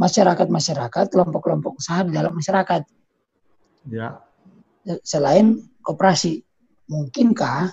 [0.00, 2.82] masyarakat-masyarakat, kelompok-kelompok usaha di dalam masyarakat
[3.84, 4.16] Ya.
[5.04, 6.40] selain koperasi.
[6.88, 7.72] Mungkinkah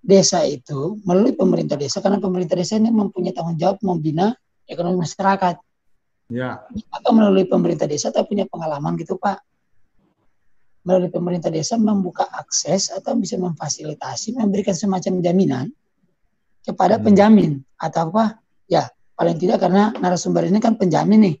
[0.00, 4.32] desa itu melalui pemerintah desa karena pemerintah desa ini mempunyai tanggung jawab membina
[4.64, 5.60] ekonomi masyarakat.
[6.32, 6.64] Ya.
[6.92, 9.44] Atau melalui pemerintah desa atau punya pengalaman gitu Pak.
[10.80, 15.66] Melalui pemerintah desa membuka akses atau bisa memfasilitasi memberikan semacam jaminan
[16.64, 17.04] kepada Hmm.
[17.04, 21.36] penjamin atau apa ya paling tidak karena narasumber ini kan penjamin nih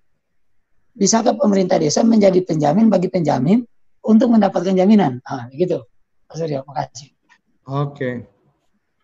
[0.92, 3.64] bisakah pemerintah desa menjadi penjamin bagi penjamin
[4.04, 5.20] untuk mendapatkan jaminan?
[5.24, 5.84] Nah, gitu.
[6.28, 7.10] Pak Suryo, makasih.
[7.68, 8.28] Oke.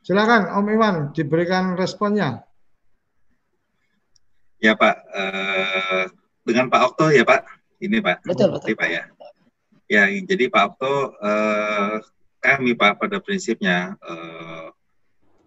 [0.05, 2.47] Silakan Om Iwan diberikan responnya.
[4.63, 6.05] Ya Pak, eh,
[6.47, 7.41] dengan Pak Okto ya Pak,
[7.83, 8.25] ini Pak.
[8.25, 8.73] Betul betul.
[8.73, 9.03] Pak ya.
[9.87, 11.97] Ya, jadi Pak Okto, eh,
[12.43, 14.67] kami Pak pada prinsipnya eh,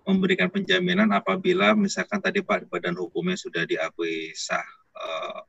[0.07, 4.63] memberikan penjaminan apabila misalkan tadi Pak badan hukumnya sudah diakui sah
[4.95, 5.39] eh,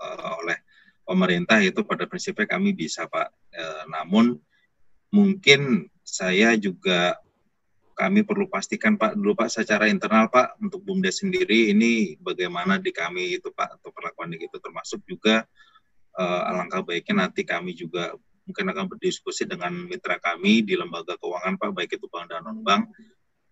[0.00, 0.58] eh, oleh
[1.04, 3.28] pemerintah itu pada prinsipnya kami bisa Pak.
[3.52, 4.40] Eh, namun
[5.12, 7.20] mungkin saya juga
[7.98, 12.94] kami perlu pastikan Pak dulu Pak secara internal Pak untuk BUMDes sendiri ini bagaimana di
[12.94, 15.42] kami itu Pak atau perlakuan itu termasuk juga
[16.14, 18.14] uh, alangkah baiknya nanti kami juga
[18.48, 22.64] mungkin akan berdiskusi dengan mitra kami di lembaga keuangan Pak baik itu bank dan non
[22.64, 22.88] bank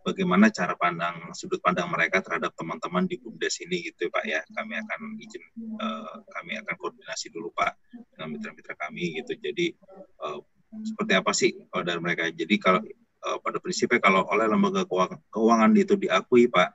[0.06, 4.38] bagaimana cara pandang sudut pandang mereka terhadap teman-teman di BUMDes ini gitu Pak ya.
[4.54, 5.42] Kami akan izin
[5.82, 7.74] uh, kami akan koordinasi dulu Pak
[8.14, 9.34] dengan mitra-mitra kami gitu.
[9.34, 9.74] Jadi
[10.22, 10.38] uh,
[10.86, 12.30] seperti apa sih kalau dari mereka?
[12.30, 12.86] Jadi kalau
[13.26, 16.68] uh, pada prinsipnya kalau oleh lembaga keuangan, itu diakui Pak,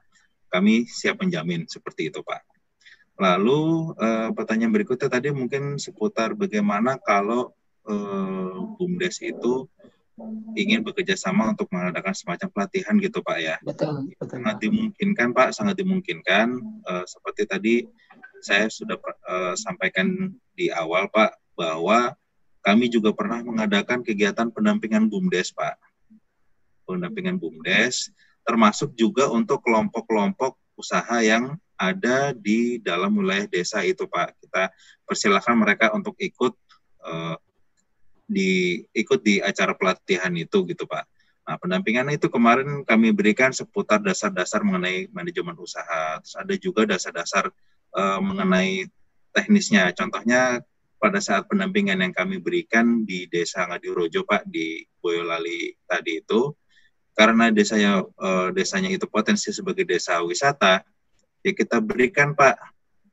[0.52, 2.44] kami siap menjamin seperti itu Pak.
[3.22, 3.94] Lalu
[4.34, 7.54] pertanyaan berikutnya tadi mungkin seputar bagaimana kalau
[7.88, 9.66] uh, BUMDes itu
[10.54, 13.56] ingin bekerja sama untuk mengadakan semacam pelatihan gitu Pak ya.
[13.66, 14.38] Betul, betul.
[14.38, 16.48] Sangat dimungkinkan Pak, sangat dimungkinkan.
[16.86, 17.76] Uh, seperti tadi
[18.42, 22.14] saya sudah uh, sampaikan di awal Pak bahwa
[22.62, 25.78] kami juga pernah mengadakan kegiatan pendampingan BUMDes Pak
[26.92, 28.12] pendampingan BUMDes,
[28.44, 34.38] termasuk juga untuk kelompok-kelompok usaha yang ada di dalam wilayah desa itu Pak.
[34.44, 34.70] Kita
[35.08, 36.54] persilahkan mereka untuk ikut
[37.06, 37.40] uh,
[38.32, 41.04] di ikut di acara pelatihan itu gitu Pak.
[41.42, 46.22] Nah, pendampingan itu kemarin kami berikan seputar dasar-dasar mengenai manajemen usaha.
[46.24, 47.52] Terus ada juga dasar-dasar
[47.98, 48.88] uh, mengenai
[49.36, 49.92] teknisnya.
[49.92, 50.64] Contohnya
[51.02, 56.54] pada saat pendampingan yang kami berikan di Desa Ngadirojo Pak di Boyolali tadi itu
[57.18, 60.80] karena desanya uh, desanya itu potensi sebagai desa wisata,
[61.44, 62.56] ya kita berikan Pak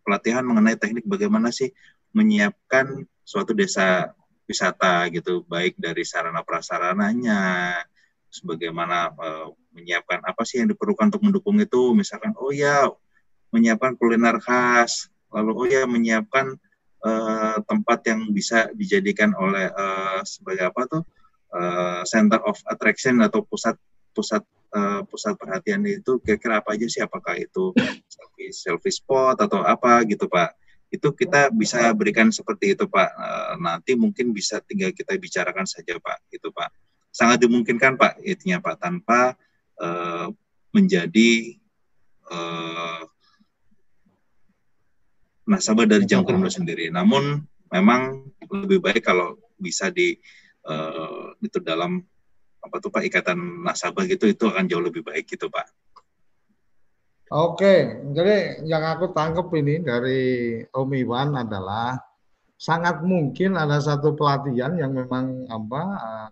[0.07, 1.75] pelatihan mengenai teknik bagaimana sih
[2.15, 4.15] menyiapkan suatu desa
[4.49, 7.77] wisata gitu, baik dari sarana prasarananya,
[8.33, 12.89] sebagaimana uh, menyiapkan apa sih yang diperlukan untuk mendukung itu, misalkan oh ya
[13.53, 16.57] menyiapkan kuliner khas, lalu oh ya menyiapkan
[17.05, 21.03] uh, tempat yang bisa dijadikan oleh uh, sebagai apa tuh
[21.53, 23.77] uh, center of attraction atau pusat
[24.17, 24.43] pusat
[24.73, 27.01] uh, pusat perhatian itu kira-kira apa aja sih?
[27.05, 27.73] Apakah itu
[28.09, 30.57] selfie, selfie spot atau apa gitu Pak
[30.89, 33.11] itu kita bisa berikan seperti itu Pak.
[33.13, 36.33] Uh, nanti mungkin bisa tinggal kita bicarakan saja Pak.
[36.33, 36.73] Itu Pak.
[37.13, 38.81] Sangat dimungkinkan Pak intinya Pak.
[38.81, 39.37] Tanpa
[39.81, 40.33] uh,
[40.73, 41.61] menjadi
[42.33, 43.05] uh,
[45.49, 46.89] nasabah dari jam kerja sendiri.
[46.93, 50.17] Namun memang lebih baik kalau bisa di
[50.69, 52.01] uh, itu dalam
[52.59, 55.69] apa tuh Pak ikatan nasabah gitu itu akan jauh lebih baik gitu Pak.
[57.29, 60.21] Oke, jadi yang aku tangkap ini dari
[60.65, 62.01] Om Iwan adalah
[62.57, 65.83] sangat mungkin ada satu pelatihan yang memang apa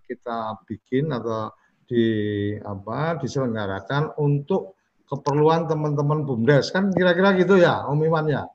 [0.09, 1.53] kita bikin atau
[1.87, 2.07] di
[2.65, 4.75] apa diselenggarakan untuk
[5.07, 8.49] keperluan teman-teman bumdes kan kira-kira gitu ya Om Iwan ya.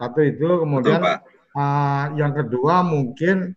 [0.00, 3.54] Satu itu kemudian Betul, Uh, yang kedua mungkin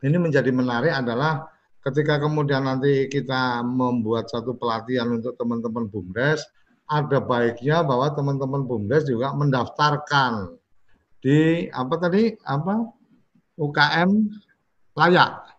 [0.00, 1.44] ini menjadi menarik adalah
[1.84, 6.40] ketika kemudian nanti kita membuat satu pelatihan untuk teman-teman BUMDes,
[6.88, 10.56] ada baiknya bahwa teman-teman BUMDes juga mendaftarkan
[11.20, 12.88] di apa tadi apa
[13.60, 14.10] UKM
[14.96, 15.52] layak.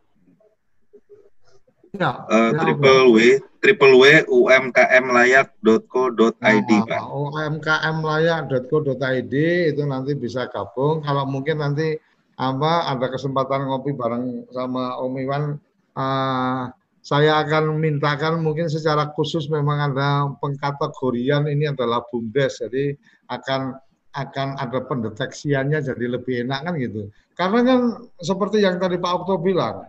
[1.90, 3.18] Ya, uh, ya triple W
[3.62, 7.02] triple W umkmlayak.co.id nah, Pak.
[7.10, 9.34] umkmlayak.co.id
[9.74, 11.02] itu nanti bisa gabung.
[11.02, 11.98] Kalau mungkin nanti
[12.40, 15.58] apa ada kesempatan ngopi bareng sama Om Iwan,
[15.98, 16.70] uh,
[17.00, 22.95] saya akan mintakan mungkin secara khusus memang ada pengkategorian ini adalah bumdes, jadi
[23.32, 23.76] akan
[24.10, 27.08] akan ada pendeteksiannya jadi lebih enak kan gitu.
[27.38, 27.80] Karena kan
[28.20, 29.86] seperti yang tadi Pak Okto bilang,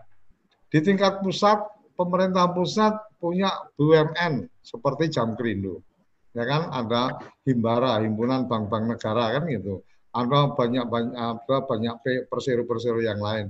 [0.71, 1.59] di tingkat pusat
[1.99, 5.83] pemerintah pusat punya BUMN seperti Jam Kerindu.
[6.31, 11.95] Ya kan ada Himbara, himpunan bank-bank negara kan gitu ada banyak banyak ada banyak
[12.27, 13.47] persero-persero yang lain.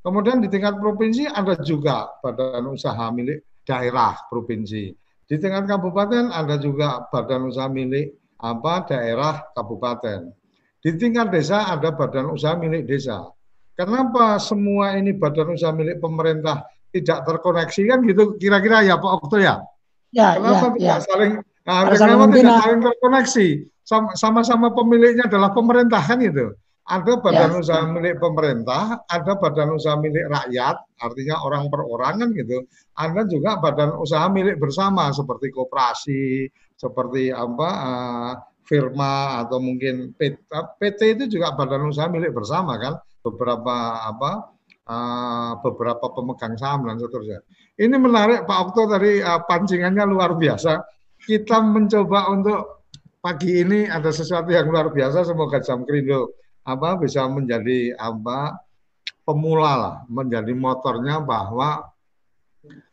[0.00, 4.96] Kemudian di tingkat provinsi ada juga badan usaha milik daerah provinsi.
[5.28, 10.32] Di tingkat kabupaten ada juga badan usaha milik apa daerah kabupaten.
[10.80, 13.28] Di tingkat desa ada badan usaha milik desa.
[13.76, 19.36] Kenapa semua ini badan usaha milik pemerintah tidak terkoneksi kan gitu kira-kira ya Pak Okto
[19.36, 19.60] ya?
[20.10, 21.06] Ya, Kenapa ya, tidak ya.
[21.06, 21.32] saling
[21.62, 23.48] nah, kenapa tidak saling terkoneksi?
[24.14, 26.54] sama-sama pemiliknya adalah pemerintah kan itu.
[26.90, 27.58] Ada badan ya.
[27.62, 32.66] usaha milik pemerintah, ada badan usaha milik rakyat, artinya orang perorangan gitu.
[32.98, 38.32] Ada juga badan usaha milik bersama seperti koperasi, seperti apa uh,
[38.66, 40.50] firma atau mungkin PT,
[40.82, 42.98] PT itu juga badan usaha milik bersama kan.
[43.22, 44.50] Beberapa apa
[44.90, 47.38] uh, beberapa pemegang saham dan seterusnya.
[47.78, 50.82] Ini menarik Pak Okto tadi uh, pancingannya luar biasa.
[51.22, 52.90] Kita mencoba untuk
[53.22, 55.22] pagi ini ada sesuatu yang luar biasa.
[55.22, 56.39] Semoga jam kerindo
[56.70, 58.62] apa bisa menjadi apa
[59.26, 61.90] pemula lah, menjadi motornya bahwa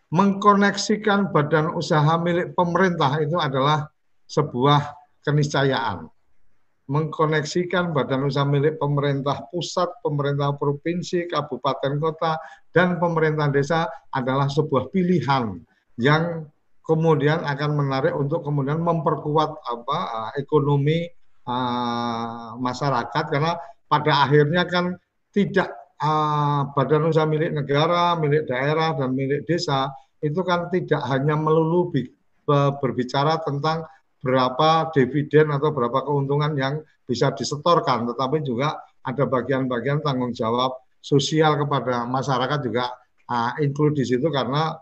[0.09, 3.89] mengkoneksikan badan usaha milik pemerintah itu adalah
[4.25, 6.07] sebuah keniscayaan.
[6.87, 12.39] Mengkoneksikan badan usaha milik pemerintah pusat, pemerintah provinsi, kabupaten kota,
[12.71, 15.59] dan pemerintah desa adalah sebuah pilihan
[15.99, 16.47] yang
[16.87, 21.11] kemudian akan menarik untuk kemudian memperkuat apa ekonomi
[21.47, 23.55] uh, masyarakat karena
[23.87, 24.99] pada akhirnya kan
[25.31, 25.71] tidak
[26.03, 29.89] uh, badan usaha milik negara, milik daerah dan milik desa
[30.19, 31.93] itu kan tidak hanya melulu
[32.81, 33.85] berbicara tentang
[34.17, 41.55] berapa dividen atau berapa keuntungan yang bisa disetorkan, tetapi juga ada bagian-bagian tanggung jawab sosial
[41.55, 42.91] kepada masyarakat juga
[43.31, 44.75] uh, include di situ karena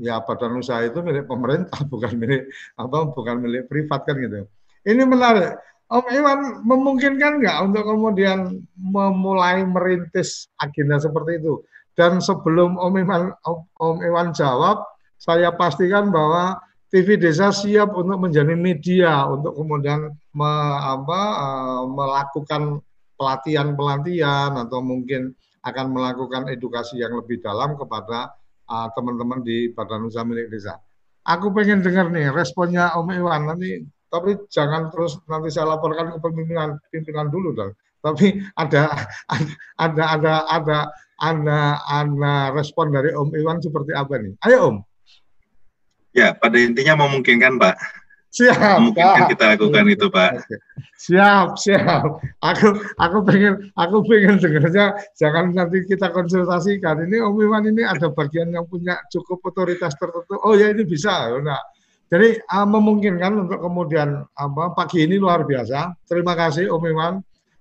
[0.00, 2.48] ya badan usaha itu milik pemerintah bukan milik
[2.80, 4.48] apa bukan milik privat kan gitu.
[4.82, 5.58] Ini menarik.
[5.92, 11.60] Om Iwan memungkinkan nggak untuk kemudian memulai merintis agenda seperti itu?
[11.92, 13.36] Dan sebelum Om Iwan,
[13.76, 14.88] Om Iwan jawab,
[15.20, 16.56] saya pastikan bahwa
[16.88, 22.80] TV Desa siap untuk menjadi media untuk kemudian me, apa, uh, melakukan
[23.20, 28.32] pelatihan-pelatihan atau mungkin akan melakukan edukasi yang lebih dalam kepada
[28.64, 30.80] uh, teman-teman di Badan Usaha Milik Desa.
[31.28, 36.20] Aku pengen dengar nih responnya Om Iwan nanti tapi jangan terus nanti saya laporkan ke
[36.20, 37.72] pimpinan pimpinan dulu dong.
[38.04, 38.92] Tapi ada
[39.80, 40.76] ada ada ada
[41.16, 41.58] ada
[41.88, 44.36] ada respon dari Om Iwan seperti apa nih?
[44.44, 44.76] Ayo Om.
[46.12, 47.72] Ya, pada intinya memungkinkan Pak.
[48.36, 48.84] Siap.
[48.84, 50.44] Memungkinkan kita lakukan itu Pak.
[51.00, 52.20] Siap, siap.
[52.44, 52.68] Aku
[53.00, 57.08] aku pengen aku pengen dengarnya jangan nanti kita konsultasikan.
[57.08, 60.36] Ini Om Iwan ini ada bagian yang punya cukup otoritas tertentu.
[60.44, 61.32] Oh ya ini bisa.
[61.40, 61.60] Nah,
[62.12, 65.96] jadi uh, memungkinkan untuk kemudian apa pagi ini luar biasa.
[66.04, 67.14] Terima kasih Om Iwan.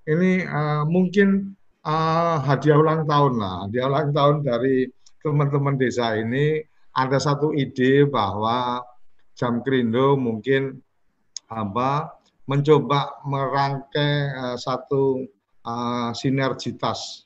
[0.04, 1.56] Ini uh, mungkin
[1.88, 4.92] uh, hadiah ulang tahun lah, hadiah ulang tahun dari
[5.24, 6.60] teman-teman desa ini
[6.92, 8.84] ada satu ide bahwa
[9.40, 10.84] Jam Krindo mungkin
[11.48, 15.32] apa mencoba merangkai uh, satu
[15.64, 17.24] uh, sinergitas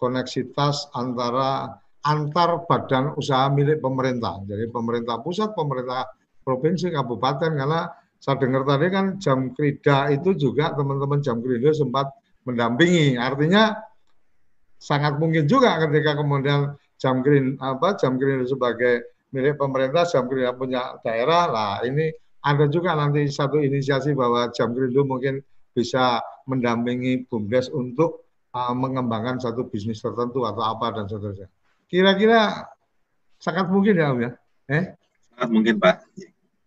[0.00, 4.40] koneksitas antara antar badan usaha milik pemerintah.
[4.48, 7.88] Jadi pemerintah pusat, pemerintah provinsi, kabupaten karena
[8.22, 12.10] saya dengar tadi kan jam krida itu juga teman-teman jam krida sempat
[12.46, 13.18] mendampingi.
[13.18, 13.74] Artinya
[14.78, 20.50] sangat mungkin juga ketika kemudian jam green apa jam green sebagai milik pemerintah, jam green
[20.54, 27.26] punya daerah lah ini ada juga nanti satu inisiasi bahwa jam green mungkin bisa mendampingi
[27.26, 31.48] BUMDes untuk uh, mengembangkan satu bisnis tertentu atau apa dan seterusnya.
[31.88, 32.68] Kira-kira
[33.40, 34.30] sangat mungkin ya Om ya?
[34.68, 34.84] Eh?
[35.32, 35.96] Sangat mungkin Pak.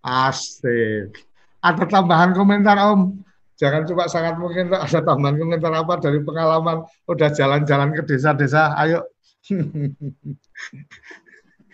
[0.05, 1.25] Asik.
[1.65, 3.25] Ada tambahan komentar Om?
[3.57, 8.77] Jangan coba sangat mungkin ada tambahan komentar apa dari pengalaman udah jalan-jalan ke desa-desa.
[8.77, 9.01] Ayo.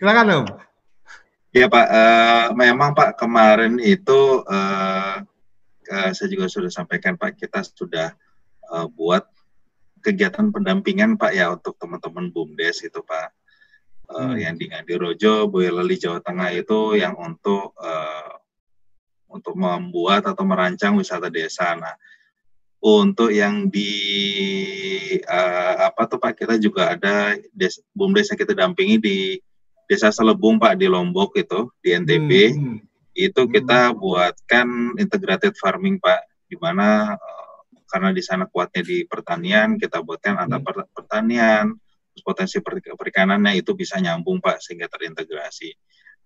[0.00, 0.46] Silakan Om.
[1.52, 5.20] Ya Pak, uh, memang Pak kemarin itu uh,
[5.92, 8.16] uh, saya juga sudah sampaikan Pak kita sudah
[8.72, 9.28] uh, buat
[10.00, 13.41] kegiatan pendampingan Pak ya untuk teman-teman BUMDes itu Pak
[14.12, 18.36] uh, yang di Ngadirojo, Boyolali Jawa Tengah itu yang untuk uh,
[19.32, 21.72] untuk membuat atau merancang wisata desa.
[21.72, 21.96] Nah,
[22.82, 23.90] untuk yang di
[25.24, 29.18] uh, apa tuh Pak kita juga ada des, bumdes yang kita dampingi di
[29.86, 32.78] Desa Selebung Pak di Lombok itu di NTB hmm.
[33.14, 33.96] itu kita hmm.
[33.98, 37.56] buatkan integrated farming Pak di mana uh,
[37.86, 40.42] karena di sana kuatnya di pertanian kita buatkan hmm.
[40.42, 40.82] antara
[42.20, 42.60] potensi
[42.92, 45.72] perikanannya itu bisa nyambung Pak sehingga terintegrasi.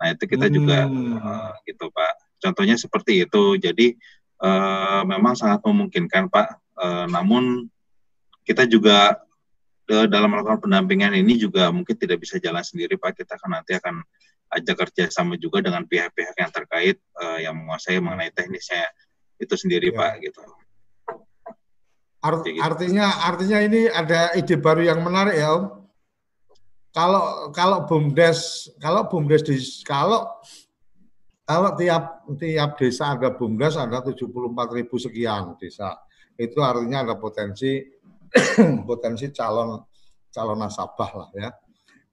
[0.03, 2.43] Nah itu kita juga uh, gitu Pak.
[2.43, 3.55] Contohnya seperti itu.
[3.57, 3.95] Jadi
[4.43, 6.49] uh, memang sangat memungkinkan Pak.
[6.77, 7.71] Uh, namun
[8.43, 9.17] kita juga
[9.89, 13.23] uh, dalam melakukan pendampingan ini juga mungkin tidak bisa jalan sendiri Pak.
[13.23, 14.03] Kita akan nanti akan
[14.59, 18.87] ajak kerjasama juga dengan pihak-pihak yang terkait uh, yang menguasai mengenai teknisnya
[19.39, 19.97] itu sendiri ya.
[19.97, 20.43] Pak gitu.
[22.27, 22.59] Art, gitu.
[22.59, 25.65] Artinya artinya ini ada ide baru yang menarik ya Om.
[26.91, 30.27] Kalau kalau bumdes kalau bumdes di kalau
[31.47, 34.27] kalau tiap tiap desa ada bumdes ada 74
[34.75, 35.95] ribu sekian desa
[36.35, 37.85] itu artinya ada potensi
[38.89, 39.79] potensi calon
[40.33, 41.51] calon nasabah lah ya.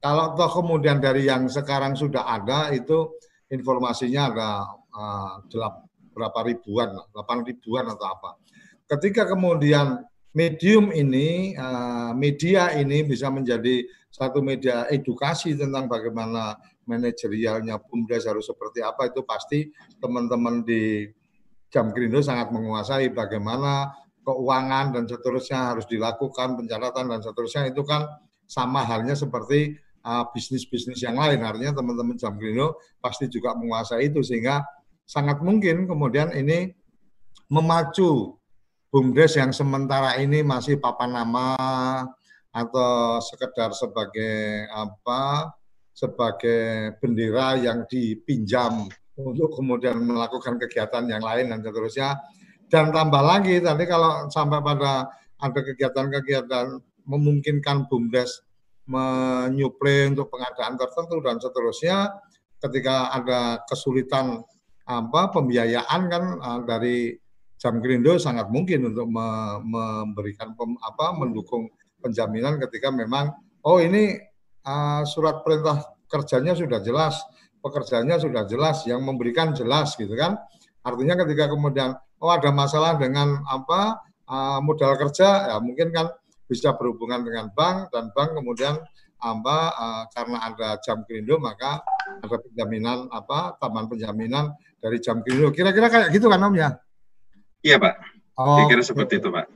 [0.03, 3.15] Kalau toh kemudian dari yang sekarang sudah ada itu
[3.47, 4.49] informasinya ada
[4.91, 5.39] uh,
[6.13, 8.35] berapa ribuan, 8 ribuan atau apa.
[8.87, 10.03] Ketika kemudian
[10.33, 18.49] medium ini, uh, media ini bisa menjadi satu media edukasi tentang bagaimana manajerialnya BUMDes harus
[18.49, 21.07] seperti apa, itu pasti teman-teman di
[21.73, 23.89] Jam Krindo sangat menguasai bagaimana
[24.21, 28.05] keuangan dan seterusnya harus dilakukan, pencatatan dan seterusnya itu kan
[28.45, 31.41] sama halnya seperti uh, bisnis-bisnis yang lain.
[31.41, 34.61] Artinya teman-teman Jam Jamgrino pasti juga menguasai itu sehingga
[35.03, 36.71] sangat mungkin kemudian ini
[37.51, 38.37] memacu
[38.93, 41.57] BUMDes yang sementara ini masih papan nama
[42.53, 45.49] atau sekedar sebagai apa
[45.97, 48.85] sebagai bendera yang dipinjam
[49.17, 52.21] untuk kemudian melakukan kegiatan yang lain dan seterusnya.
[52.69, 55.09] Dan tambah lagi tadi kalau sampai pada
[55.41, 56.77] ada kegiatan-kegiatan
[57.09, 58.45] memungkinkan BUMDes
[58.85, 62.13] menyuplai untuk pengadaan tertentu dan seterusnya
[62.61, 64.45] ketika ada kesulitan
[64.85, 67.22] apa pembiayaan kan uh, dari
[67.63, 69.27] Jam Grindo sangat mungkin untuk me,
[69.63, 71.71] memberikan pem, apa mendukung
[72.03, 73.31] penjaminan ketika memang
[73.63, 74.19] oh ini
[74.67, 77.23] uh, surat perintah kerjanya sudah jelas
[77.63, 80.35] pekerjaannya sudah jelas yang memberikan jelas gitu kan.
[80.83, 86.11] Artinya ketika kemudian oh ada masalah dengan apa uh, modal kerja ya mungkin kan
[86.51, 88.75] bisa berhubungan dengan bank dan bank kemudian
[89.23, 91.79] apa uh, karena ada jam krindo maka
[92.19, 94.51] ada penjaminan apa taman penjaminan
[94.83, 96.75] dari jam krindo kira-kira kayak gitu kan om ya
[97.65, 97.93] iya pak
[98.37, 99.49] oh, kira seperti itu pak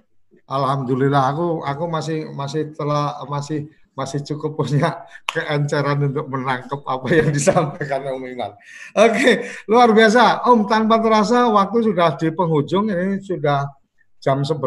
[0.48, 5.04] alhamdulillah aku aku masih masih telah masih masih cukup punya
[5.34, 8.54] keenceran untuk menangkap apa yang disampaikan Om Iman.
[8.94, 10.46] Oke, luar biasa.
[10.46, 13.66] Om, tanpa terasa waktu sudah di penghujung, ini sudah
[14.22, 14.62] jam 11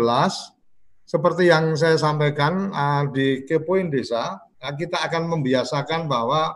[1.11, 6.55] seperti yang saya sampaikan uh, di Kepoin Desa, uh, kita akan membiasakan bahwa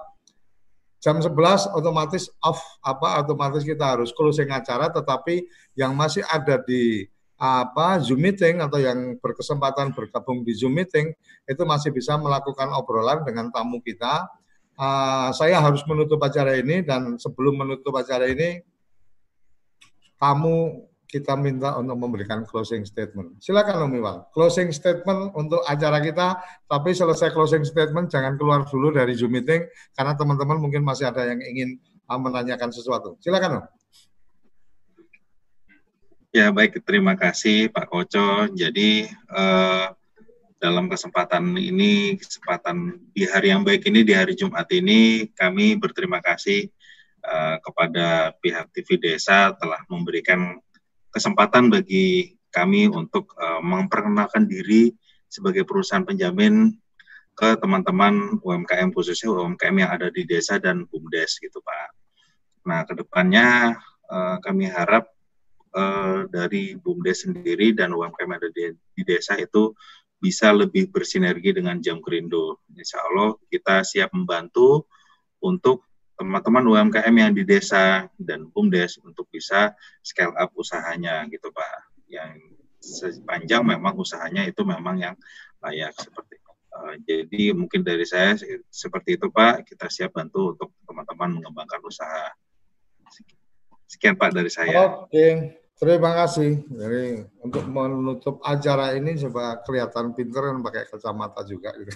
[1.04, 5.44] jam 11 otomatis off apa otomatis kita harus closing acara tetapi
[5.76, 7.04] yang masih ada di
[7.36, 11.12] apa Zoom meeting atau yang berkesempatan bergabung di Zoom meeting
[11.44, 14.24] itu masih bisa melakukan obrolan dengan tamu kita.
[14.74, 18.58] Uh, saya harus menutup acara ini dan sebelum menutup acara ini
[20.18, 23.38] tamu kita minta untuk memberikan closing statement.
[23.38, 28.90] Silakan Om Iwan, closing statement untuk acara kita, tapi selesai closing statement jangan keluar dulu
[28.90, 29.62] dari Zoom meeting
[29.94, 31.78] karena teman-teman mungkin masih ada yang ingin
[32.10, 33.14] uh, menanyakan sesuatu.
[33.22, 33.66] Silakan Om.
[36.34, 38.50] Ya baik, terima kasih Pak Koco.
[38.58, 39.86] Jadi eh,
[40.58, 46.18] dalam kesempatan ini, kesempatan di hari yang baik ini, di hari Jumat ini, kami berterima
[46.18, 46.66] kasih
[47.22, 50.58] eh, kepada pihak TV Desa telah memberikan
[51.14, 54.90] kesempatan bagi kami untuk uh, memperkenalkan diri
[55.30, 56.74] sebagai perusahaan penjamin
[57.34, 61.88] ke teman-teman UMKM khususnya UMKM yang ada di desa dan BUMDes gitu Pak.
[62.66, 63.78] Nah ke depannya
[64.10, 65.10] uh, kami harap
[65.74, 69.74] uh, dari BUMDes sendiri dan UMKM yang ada di, di desa itu
[70.22, 72.62] bisa lebih bersinergi dengan Jam Krindo.
[72.70, 74.86] Insya Allah kita siap membantu
[75.42, 75.84] untuk
[76.14, 81.90] teman-teman UMKM yang di desa dan BUMDes untuk bisa scale up usahanya gitu Pak.
[82.06, 85.16] Yang sepanjang memang usahanya itu memang yang
[85.64, 86.52] layak seperti itu.
[86.74, 88.34] Uh, jadi mungkin dari saya
[88.70, 92.30] seperti itu Pak, kita siap bantu untuk teman-teman mengembangkan usaha.
[93.88, 95.06] Sekian Pak dari saya.
[95.06, 95.63] Oke.
[95.84, 96.64] Terima kasih.
[96.64, 101.76] Jadi untuk menutup acara ini coba kelihatan pinter dan pakai kacamata juga.
[101.76, 101.92] Gitu.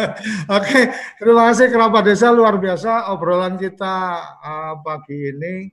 [0.56, 0.88] Oke,
[1.20, 3.94] terima kasih kerabat desa luar biasa obrolan kita
[4.40, 5.68] uh, pagi ini.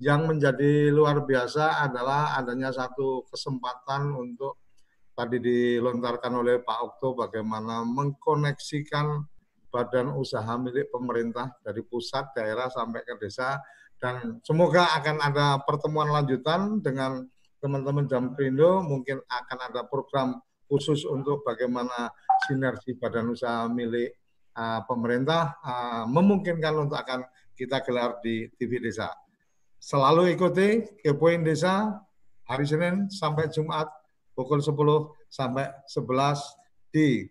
[0.00, 4.64] Yang menjadi luar biasa adalah adanya satu kesempatan untuk
[5.12, 9.28] tadi dilontarkan oleh Pak Okto bagaimana mengkoneksikan
[9.68, 13.60] badan usaha milik pemerintah dari pusat, daerah sampai ke desa
[14.04, 17.24] dan semoga akan ada pertemuan lanjutan dengan
[17.56, 22.12] teman-teman Jamprindo mungkin akan ada program khusus untuk bagaimana
[22.44, 24.12] sinergi badan usaha milik
[24.60, 27.24] uh, pemerintah uh, memungkinkan untuk akan
[27.56, 29.08] kita gelar di TV Desa.
[29.80, 31.96] Selalu ikuti Kepoin Desa
[32.44, 33.88] hari Senin sampai Jumat
[34.36, 34.76] pukul 10
[35.32, 37.24] sampai 11 di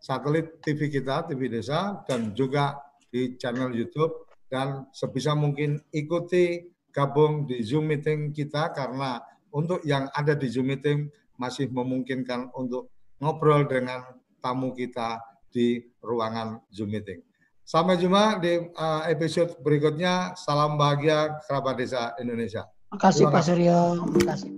[0.00, 2.80] satelit TV kita, TV Desa, dan juga
[3.12, 9.18] di channel YouTube dan sebisa mungkin ikuti gabung di Zoom meeting kita karena
[9.50, 14.02] untuk yang ada di Zoom meeting masih memungkinkan untuk ngobrol dengan
[14.38, 15.18] tamu kita
[15.50, 17.22] di ruangan Zoom meeting.
[17.64, 20.36] Sampai jumpa di uh, episode berikutnya.
[20.36, 22.68] Salam bahagia kerabat desa Indonesia.
[22.92, 23.78] Terima kasih Pak Suryo.
[24.12, 24.50] Terima kasih.